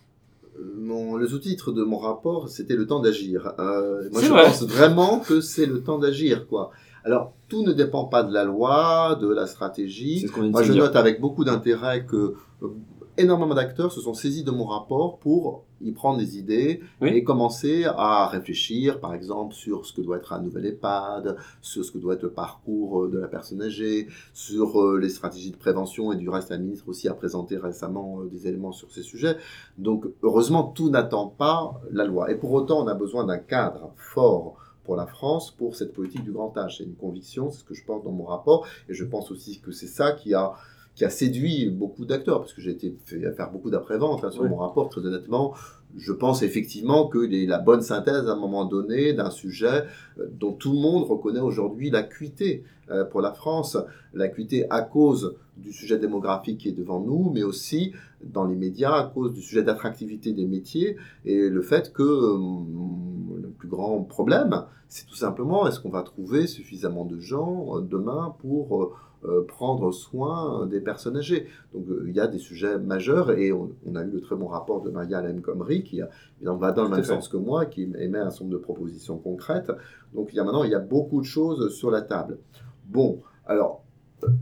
Euh, 0.58 0.74
Mon, 0.78 1.16
le 1.16 1.26
sous-titre 1.26 1.72
de 1.72 1.82
mon 1.82 1.98
rapport, 1.98 2.48
c'était 2.48 2.76
le 2.76 2.86
temps 2.86 3.00
d'agir. 3.00 3.52
Euh, 3.58 4.08
moi, 4.12 4.20
je 4.22 4.28
vrai. 4.28 4.44
pense 4.44 4.62
vraiment 4.64 5.20
que 5.20 5.40
c'est 5.40 5.66
le 5.66 5.82
temps 5.82 5.98
d'agir, 5.98 6.46
quoi. 6.46 6.70
Alors, 7.04 7.32
tout 7.48 7.62
ne 7.64 7.72
dépend 7.72 8.04
pas 8.04 8.22
de 8.22 8.32
la 8.32 8.44
loi, 8.44 9.18
de 9.20 9.28
la 9.28 9.46
stratégie. 9.46 10.20
Ce 10.28 10.40
Moi, 10.40 10.62
je 10.62 10.72
note 10.72 10.94
avec 10.94 11.20
beaucoup 11.20 11.44
d'intérêt 11.44 12.04
que 12.06 12.34
euh, 12.62 12.68
énormément 13.18 13.54
d'acteurs 13.54 13.92
se 13.92 14.00
sont 14.00 14.14
saisis 14.14 14.44
de 14.44 14.50
mon 14.50 14.64
rapport 14.64 15.18
pour 15.18 15.64
y 15.80 15.92
prendre 15.92 16.18
des 16.18 16.38
idées 16.38 16.80
et 17.02 17.24
commencer 17.24 17.84
à 17.84 18.26
réfléchir, 18.28 19.00
par 19.00 19.14
exemple, 19.14 19.54
sur 19.54 19.84
ce 19.84 19.92
que 19.92 20.00
doit 20.00 20.16
être 20.16 20.32
un 20.32 20.40
nouvel 20.40 20.66
EHPAD, 20.66 21.36
sur 21.60 21.84
ce 21.84 21.90
que 21.90 21.98
doit 21.98 22.14
être 22.14 22.22
le 22.22 22.30
parcours 22.30 23.08
de 23.08 23.18
la 23.18 23.28
personne 23.28 23.62
âgée, 23.62 24.06
sur 24.32 24.96
les 24.96 25.08
stratégies 25.08 25.50
de 25.50 25.56
prévention 25.56 26.12
et 26.12 26.16
du 26.16 26.28
reste, 26.28 26.50
la 26.50 26.58
ministre 26.58 26.88
aussi 26.88 27.08
a 27.08 27.14
présenté 27.14 27.56
récemment 27.56 28.22
des 28.24 28.46
éléments 28.46 28.72
sur 28.72 28.90
ces 28.92 29.02
sujets. 29.02 29.36
Donc, 29.76 30.06
heureusement, 30.22 30.64
tout 30.64 30.88
n'attend 30.88 31.26
pas 31.26 31.80
la 31.90 32.04
loi. 32.04 32.30
Et 32.30 32.36
pour 32.36 32.52
autant, 32.52 32.84
on 32.84 32.86
a 32.86 32.94
besoin 32.94 33.24
d'un 33.24 33.38
cadre 33.38 33.92
fort 33.96 34.56
pour 34.84 34.96
la 34.96 35.06
France 35.06 35.50
pour 35.50 35.76
cette 35.76 35.92
politique 35.92 36.24
du 36.24 36.32
grand 36.32 36.56
âge. 36.58 36.78
C'est 36.78 36.84
une 36.84 36.96
conviction, 36.96 37.50
c'est 37.50 37.60
ce 37.60 37.64
que 37.64 37.74
je 37.74 37.84
porte 37.84 38.04
dans 38.04 38.12
mon 38.12 38.24
rapport, 38.24 38.66
et 38.88 38.94
je 38.94 39.04
pense 39.04 39.30
aussi 39.30 39.60
que 39.60 39.70
c'est 39.70 39.86
ça 39.86 40.12
qui 40.12 40.34
a 40.34 40.54
qui 40.94 41.04
a 41.04 41.10
séduit 41.10 41.70
beaucoup 41.70 42.04
d'acteurs, 42.04 42.40
parce 42.40 42.52
que 42.52 42.60
j'ai 42.60 42.72
été 42.72 42.96
fait 43.04 43.20
faire 43.32 43.50
beaucoup 43.50 43.70
d'après-vente 43.70 44.24
hein, 44.24 44.30
sur 44.30 44.44
mon 44.44 44.56
rapport, 44.56 44.88
très 44.88 45.00
honnêtement. 45.00 45.54
Je 45.96 46.12
pense 46.12 46.42
effectivement 46.42 47.08
qu'il 47.08 47.34
est 47.34 47.46
la 47.46 47.58
bonne 47.58 47.82
synthèse 47.82 48.28
à 48.28 48.32
un 48.32 48.36
moment 48.36 48.64
donné 48.64 49.12
d'un 49.12 49.30
sujet 49.30 49.84
euh, 50.18 50.26
dont 50.32 50.52
tout 50.52 50.72
le 50.72 50.78
monde 50.78 51.04
reconnaît 51.04 51.40
aujourd'hui 51.40 51.90
l'acuité 51.90 52.64
euh, 52.90 53.04
pour 53.04 53.20
la 53.20 53.32
France, 53.32 53.76
l'acuité 54.14 54.66
à 54.70 54.82
cause 54.82 55.36
du 55.62 55.72
sujet 55.72 55.98
démographique 55.98 56.58
qui 56.58 56.68
est 56.68 56.72
devant 56.72 57.00
nous, 57.00 57.30
mais 57.32 57.42
aussi 57.42 57.92
dans 58.22 58.44
les 58.44 58.56
médias 58.56 58.92
à 58.92 59.04
cause 59.04 59.32
du 59.32 59.40
sujet 59.40 59.62
d'attractivité 59.62 60.32
des 60.32 60.46
métiers 60.46 60.96
et 61.24 61.48
le 61.48 61.62
fait 61.62 61.92
que 61.92 62.02
euh, 62.02 63.40
le 63.40 63.48
plus 63.48 63.68
grand 63.68 64.02
problème, 64.02 64.64
c'est 64.88 65.06
tout 65.06 65.14
simplement 65.14 65.66
est-ce 65.66 65.80
qu'on 65.80 65.90
va 65.90 66.02
trouver 66.02 66.46
suffisamment 66.46 67.04
de 67.04 67.18
gens 67.18 67.80
demain 67.80 68.34
pour 68.40 68.96
euh, 69.24 69.44
prendre 69.46 69.92
soin 69.92 70.66
des 70.66 70.80
personnes 70.80 71.16
âgées? 71.16 71.46
Donc 71.72 71.88
euh, 71.88 72.04
il 72.08 72.14
y 72.14 72.20
a 72.20 72.26
des 72.26 72.38
sujets 72.38 72.78
majeurs 72.78 73.30
et 73.30 73.52
on, 73.52 73.70
a 73.94 74.02
eu 74.02 74.10
le 74.10 74.20
très 74.20 74.36
bon 74.36 74.48
rapport 74.48 74.82
de 74.82 74.90
Maria 74.90 75.18
Alem 75.18 75.40
Comrie 75.40 75.82
qui 75.82 76.00
va 76.42 76.72
dans 76.72 76.84
le 76.84 76.90
même 76.90 77.04
sens 77.04 77.28
que 77.28 77.36
moi, 77.36 77.66
qui 77.66 77.82
émet 77.98 78.18
un 78.18 78.30
certain 78.30 78.44
nombre 78.44 78.58
de 78.58 78.62
propositions 78.62 79.18
concrètes. 79.18 79.72
Donc 80.12 80.28
il 80.32 80.36
y 80.36 80.40
a 80.40 80.44
maintenant 80.44 80.64
il 80.64 80.70
y 80.70 80.74
a 80.74 80.80
beaucoup 80.80 81.20
de 81.20 81.26
choses 81.26 81.74
sur 81.74 81.90
la 81.90 82.02
table. 82.02 82.38
Bon, 82.86 83.22
alors 83.46 83.81
euh, 83.81 83.81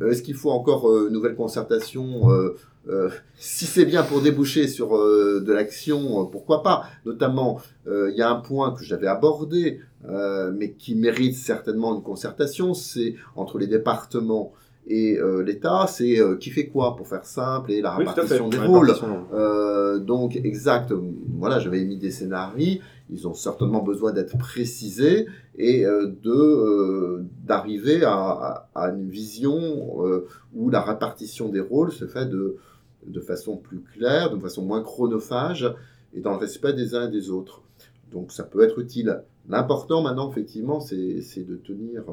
est-ce 0.06 0.22
qu'il 0.22 0.34
faut 0.34 0.50
encore 0.50 1.06
une 1.06 1.12
nouvelle 1.12 1.34
concertation 1.34 2.28
si 3.36 3.66
c'est 3.66 3.84
bien 3.84 4.02
pour 4.02 4.20
déboucher 4.20 4.66
sur 4.66 4.90
de 4.90 5.52
l'action, 5.52 6.26
pourquoi 6.26 6.62
pas? 6.62 6.84
Notamment, 7.04 7.60
il 7.86 8.14
y 8.16 8.22
a 8.22 8.30
un 8.30 8.40
point 8.40 8.72
que 8.72 8.82
j'avais 8.82 9.06
abordé, 9.06 9.80
mais 10.08 10.72
qui 10.72 10.94
mérite 10.94 11.36
certainement 11.36 11.94
une 11.94 12.02
concertation, 12.02 12.74
c'est 12.74 13.14
entre 13.36 13.58
les 13.58 13.66
départements 13.66 14.52
et 14.92 15.16
euh, 15.16 15.44
l'État, 15.44 15.86
c'est 15.86 16.18
euh, 16.18 16.34
qui 16.34 16.50
fait 16.50 16.66
quoi, 16.66 16.96
pour 16.96 17.06
faire 17.06 17.24
simple, 17.24 17.70
et 17.70 17.80
la 17.80 17.94
répartition 17.94 18.48
des 18.48 18.58
rôles. 18.58 18.92
Euh, 19.32 20.00
donc, 20.00 20.34
exact, 20.34 20.92
voilà, 21.38 21.60
j'avais 21.60 21.80
émis 21.80 21.96
des 21.96 22.10
scénarios, 22.10 22.80
ils 23.08 23.28
ont 23.28 23.34
certainement 23.34 23.82
besoin 23.82 24.12
d'être 24.12 24.36
précisés 24.36 25.28
et 25.56 25.84
de 25.84 27.24
d'arriver 27.44 28.02
à, 28.04 28.68
à, 28.74 28.88
une 28.90 29.08
vision 29.08 29.58
où 30.54 30.70
la 30.70 30.80
répartition 30.80 31.48
des 31.48 31.60
rôles 31.60 31.92
se 31.92 32.06
fait 32.06 32.26
de, 32.26 32.56
de 33.06 33.20
façon 33.20 33.56
plus 33.56 33.82
claire, 33.94 34.30
de 34.30 34.38
façon 34.40 34.64
moins 34.64 34.82
chronophage 34.82 35.72
et 36.14 36.20
dans 36.20 36.32
le 36.32 36.38
respect 36.38 36.72
des 36.72 36.94
uns 36.94 37.08
et 37.08 37.10
des 37.10 37.30
autres. 37.30 37.62
Donc, 38.10 38.32
ça 38.32 38.44
peut 38.44 38.62
être 38.62 38.78
utile. 38.78 39.22
L'important 39.48 40.02
maintenant, 40.02 40.30
effectivement, 40.30 40.80
c'est 40.80 41.44
de 41.44 41.56
tenir 41.56 42.04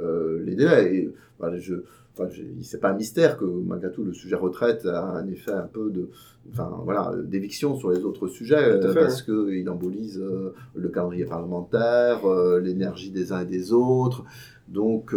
euh, 0.00 0.42
les 0.44 0.54
délais. 0.54 0.94
Et, 0.94 1.14
je, 1.58 1.74
enfin, 2.12 2.28
c'est 2.62 2.80
pas 2.80 2.90
un 2.90 2.96
mystère 2.96 3.36
que 3.36 3.44
malgré 3.44 3.90
tout 3.90 4.04
le 4.04 4.12
sujet 4.12 4.36
retraite 4.36 4.84
a 4.86 5.02
un 5.02 5.26
effet 5.28 5.52
un 5.52 5.66
peu 5.66 5.90
de, 5.90 6.10
enfin 6.50 6.70
voilà, 6.84 7.14
d'éviction 7.24 7.76
sur 7.76 7.90
les 7.90 8.04
autres 8.04 8.28
sujets 8.28 8.78
parce 8.94 9.22
que 9.22 9.50
qu'il 9.50 9.68
embolise 9.68 10.18
euh, 10.18 10.54
le 10.74 10.88
calendrier 10.88 11.24
parlementaire, 11.24 12.26
euh, 12.26 12.60
l'énergie 12.60 13.10
des 13.10 13.32
uns 13.32 13.40
et 13.40 13.46
des 13.46 13.72
autres. 13.72 14.24
Donc 14.68 15.14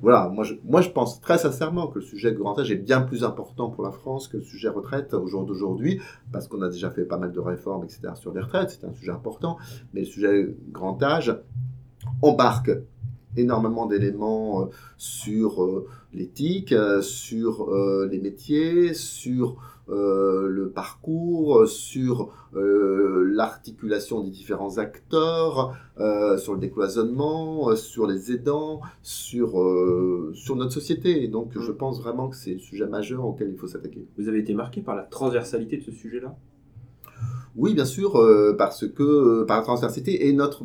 voilà, 0.00 0.28
moi 0.28 0.44
je, 0.44 0.88
pense 0.90 1.20
très 1.20 1.38
sincèrement 1.38 1.88
que 1.88 1.98
le 1.98 2.04
sujet 2.04 2.32
grand 2.32 2.58
âge 2.58 2.70
est 2.70 2.76
bien 2.76 3.00
plus 3.00 3.24
important 3.24 3.68
pour 3.68 3.82
la 3.82 3.90
France 3.90 4.28
que 4.28 4.36
le 4.36 4.44
sujet 4.44 4.68
retraite 4.68 5.12
au 5.14 5.26
jour 5.26 5.44
d'aujourd'hui, 5.44 6.00
parce 6.32 6.46
qu'on 6.46 6.62
a 6.62 6.68
déjà 6.68 6.90
fait 6.90 7.04
pas 7.04 7.18
mal 7.18 7.32
de 7.32 7.40
réformes, 7.40 7.84
etc. 7.84 8.12
sur 8.14 8.32
les 8.32 8.40
retraites, 8.40 8.70
c'est 8.70 8.86
un 8.86 8.92
sujet 8.92 9.12
important, 9.12 9.58
mais 9.92 10.00
le 10.00 10.06
sujet 10.06 10.54
grand 10.70 11.02
âge 11.02 11.36
embarque 12.22 12.70
énormément 13.36 13.86
d'éléments 13.86 14.62
euh, 14.62 14.66
sur 14.96 15.62
euh, 15.62 15.86
l'éthique, 16.12 16.72
euh, 16.72 17.02
sur 17.02 17.70
les 18.10 18.18
métiers, 18.18 18.94
sur 18.94 19.56
le 19.88 20.70
parcours, 20.74 21.66
sur 21.66 22.30
l'articulation 22.54 24.22
des 24.22 24.30
différents 24.30 24.78
acteurs, 24.78 25.74
sur 26.38 26.54
le 26.54 26.60
décloisonnement, 26.60 27.74
sur 27.74 28.06
les 28.06 28.32
aidants, 28.32 28.80
sur, 29.02 29.50
sur 30.34 30.56
notre 30.56 30.72
société. 30.72 31.24
Et 31.24 31.28
donc 31.28 31.58
je 31.58 31.72
pense 31.72 32.00
vraiment 32.00 32.28
que 32.28 32.36
c'est 32.36 32.54
un 32.56 32.58
sujet 32.58 32.86
majeur 32.86 33.24
auquel 33.24 33.50
il 33.50 33.56
faut 33.56 33.66
s'attaquer. 33.66 34.06
Vous 34.18 34.28
avez 34.28 34.38
été 34.38 34.54
marqué 34.54 34.80
par 34.80 34.94
la 34.94 35.02
transversalité 35.02 35.78
de 35.78 35.82
ce 35.82 35.92
sujet-là? 35.92 36.36
Oui, 37.56 37.74
bien 37.74 37.86
sûr, 37.86 38.20
parce 38.56 38.86
que 38.86 39.44
par 39.44 39.58
la 39.58 39.62
transversalité 39.64 40.28
et 40.28 40.32
notre 40.32 40.64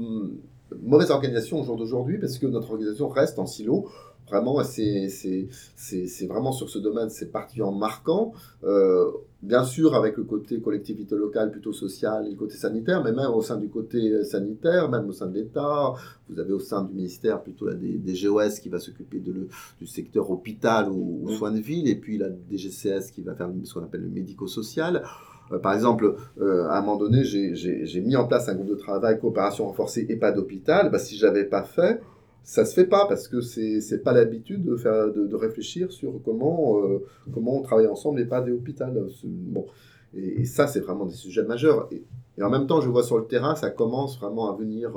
mauvaise 0.82 1.12
organisation 1.12 1.62
au 1.62 1.64
jour 1.64 1.78
d'aujourd'hui 1.78 2.18
parce 2.18 2.38
que 2.38 2.48
notre 2.48 2.72
organisation 2.72 3.08
reste 3.08 3.40
en 3.40 3.46
silo. 3.46 3.88
Vraiment, 4.28 4.64
c'est 4.64 6.28
vraiment 6.28 6.52
sur 6.52 6.70
ce 6.70 6.80
domaine, 6.80 7.10
c'est 7.10 7.32
particulièrement 7.32 7.78
marquant. 7.78 8.34
Euh, 8.64 9.12
bien 9.42 9.64
sûr, 9.64 9.96
avec 9.96 10.18
le 10.18 10.24
côté 10.24 10.60
collectivité 10.62 11.16
locale 11.16 11.52
plutôt 11.52 11.74
social 11.74 12.26
et 12.26 12.32
le 12.32 12.36
côté 12.36 12.56
sanitaire, 12.56 13.04
mais 13.04 13.12
même 13.12 13.32
au 13.32 13.42
sein 13.42 13.58
du 13.58 13.68
côté 13.68 14.24
sanitaire, 14.24 14.90
même 14.90 15.08
au 15.10 15.12
sein 15.12 15.28
de 15.28 15.36
l'État, 15.36 15.94
vous 16.30 16.40
avez 16.40 16.54
au 16.54 16.60
sein 16.60 16.84
du 16.84 16.94
ministère 16.94 17.44
plutôt 17.44 17.68
la 17.68 17.74
des, 17.74 18.00
GOS 18.00 18.60
qui 18.60 18.70
va 18.70 18.80
s'occuper 18.80 19.20
du 19.20 19.88
secteur 19.88 20.32
hôpital 20.32 20.90
ou, 20.90 21.30
soins 21.32 21.52
de 21.52 21.60
ville, 21.60 21.88
et 21.88 21.96
puis 21.96 22.18
la 22.18 22.30
DGCS 22.30 23.12
qui 23.14 23.22
va 23.22 23.36
faire 23.36 23.50
ce 23.64 23.74
qu'on 23.74 23.84
appelle 23.84 24.02
le 24.02 24.10
médico-social. 24.10 25.04
Euh, 25.52 25.60
par 25.60 25.74
exemple, 25.74 26.16
euh, 26.42 26.68
à 26.70 26.78
un 26.78 26.82
moment 26.82 26.98
donné, 26.98 27.24
j'ai 27.24 28.02
mis 28.02 28.16
en 28.16 28.26
place 28.26 28.50
un 28.50 28.56
groupe 28.56 28.70
de 28.70 28.76
travail 28.76 29.20
coopération 29.20 29.68
renforcée 29.68 30.06
et 30.10 30.16
pas 30.16 30.32
d'hôpital. 30.32 30.90
Bah, 30.92 31.00
si 31.00 31.18
je 31.18 31.26
l'avais 31.26 31.46
pas 31.46 31.64
fait, 31.64 32.02
ça 32.44 32.66
se 32.66 32.74
fait 32.74 32.86
pas 32.86 33.08
parce 33.08 33.28
que 33.28 33.42
c'est 33.42 33.80
n'est 33.92 33.98
pas 33.98 34.14
l'habitude 34.14 34.64
de 34.64 34.76
faire 34.76 35.12
de, 35.12 35.36
réfléchir 35.36 35.92
sur 35.92 36.22
comment 36.24 36.80
euh, 36.80 37.06
comment 37.34 37.60
on 37.60 37.62
travaille 37.62 37.88
ensemble 37.88 38.20
et 38.20 38.26
pas 38.26 38.42
des 38.42 38.52
hôpitaux. 38.52 38.86
Bon, 39.24 39.66
et, 40.14 40.46
ça 40.46 40.68
c'est 40.68 40.82
vraiment 40.82 41.06
des 41.06 41.14
sujets 41.14 41.44
majeurs. 41.44 41.88
Et, 41.92 42.04
en 42.42 42.50
même 42.50 42.66
temps, 42.66 42.82
je 42.82 42.90
vois 42.90 43.04
sur 43.04 43.20
le 43.20 43.26
terrain, 43.26 43.54
ça 43.54 43.70
commence 43.70 44.18
vraiment 44.18 44.52
à 44.52 44.58
venir, 44.58 44.92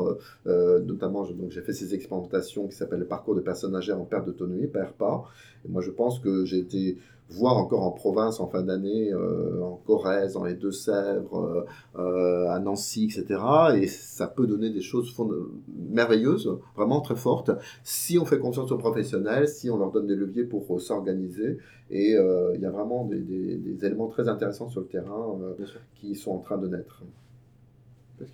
notamment, 0.47 1.23
donc 1.27 1.51
j'ai 1.51 1.61
fait 1.61 1.75
ces 1.75 1.95
expérimentations 1.95 2.67
qui 2.67 2.75
s'appellent 2.75 3.01
le 3.01 3.07
parcours 3.07 3.35
de 3.35 3.43
personnes 3.43 3.77
âgées 3.77 3.93
en 3.93 4.07
perte 4.07 4.25
d'autonomie, 4.25 4.67
PERPA. 4.67 5.25
Et 5.67 5.69
moi, 5.69 5.83
je 5.83 5.91
pense 5.91 6.19
que 6.19 6.47
j'ai 6.47 6.57
été 6.57 6.97
voire 7.29 7.57
encore 7.57 7.83
en 7.83 7.91
province 7.91 8.41
en 8.41 8.47
fin 8.47 8.62
d'année, 8.62 9.12
euh, 9.12 9.61
en 9.62 9.81
Corrèze, 9.85 10.35
dans 10.35 10.45
les 10.45 10.55
Deux-Sèvres, 10.55 11.67
euh, 11.99 12.49
à 12.49 12.59
Nancy, 12.61 13.05
etc. 13.05 13.41
Et 13.77 13.87
ça 13.89 14.29
peut 14.29 14.47
donner 14.47 14.71
des 14.71 14.81
choses 14.81 15.15
merveilleuses, 15.69 16.59
vraiment 16.77 17.01
très 17.01 17.17
fortes, 17.17 17.51
si 17.83 18.19
on 18.19 18.25
fait 18.25 18.39
confiance 18.39 18.71
aux 18.71 18.79
professionnels, 18.79 19.49
si 19.49 19.71
on 19.71 19.77
leur 19.77 19.91
donne 19.91 20.07
des 20.07 20.15
leviers 20.15 20.45
pour 20.45 20.65
euh, 20.71 20.79
s'organiser. 20.79 21.59
Et 21.91 22.17
il 22.55 22.61
y 22.61 22.67
a 22.67 22.71
vraiment 22.71 23.05
des, 23.05 23.85
éléments 23.85 24.09
très 24.09 24.29
intéressants 24.29 24.69
sur 24.69 24.81
le 24.81 24.89
terrain 24.89 25.39
qui 25.95 26.17
sont 26.17 26.33
en 26.33 26.39
train 26.39 26.59
de 26.59 26.67
naître. 26.67 27.05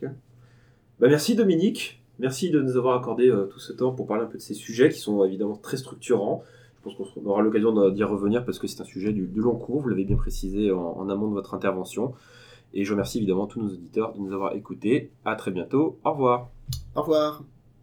Bah, 0.01 1.09
merci 1.09 1.35
Dominique. 1.35 2.03
Merci 2.19 2.51
de 2.51 2.63
nous 2.63 2.79
avoir 2.79 2.99
accordé 2.99 3.31
tout 3.51 3.59
ce 3.59 3.75
temps 3.75 3.93
pour 3.93 4.07
parler 4.07 4.25
un 4.25 4.27
peu 4.27 4.39
de 4.39 4.43
ces 4.43 4.55
sujets 4.55 4.89
qui 4.89 4.99
sont 4.99 5.23
évidemment 5.23 5.57
très 5.57 5.77
structurants. 5.77 6.43
Pense 6.83 6.95
qu'on 6.97 7.27
aura 7.27 7.43
l'occasion 7.43 7.91
d'y 7.91 8.05
revenir 8.05 8.45
parce 8.45 8.59
que 8.59 8.67
c'est 8.67 8.81
un 8.81 8.85
sujet 8.85 9.13
de 9.13 9.41
long 9.41 9.57
cours, 9.57 9.81
vous 9.81 9.89
l'avez 9.89 10.05
bien 10.05 10.17
précisé 10.17 10.73
en, 10.73 11.09
amont 11.09 11.29
de 11.29 11.35
votre 11.35 11.55
intervention. 11.55 12.15
Et 12.75 12.85
je 12.85 12.93
remercie 12.93 13.19
évidemment 13.19 13.47
tous 13.47 13.61
nos 13.61 13.69
auditeurs 13.69 14.15
de 14.15 14.19
nous 14.19 14.33
avoir 14.33 14.55
écoutés. 14.55 15.13
À 15.25 15.37
très 15.37 15.51
bientôt. 15.51 15.99
Au 16.05 16.13
revoir. 16.13 16.51
Au 16.97 17.03
revoir. 17.03 17.45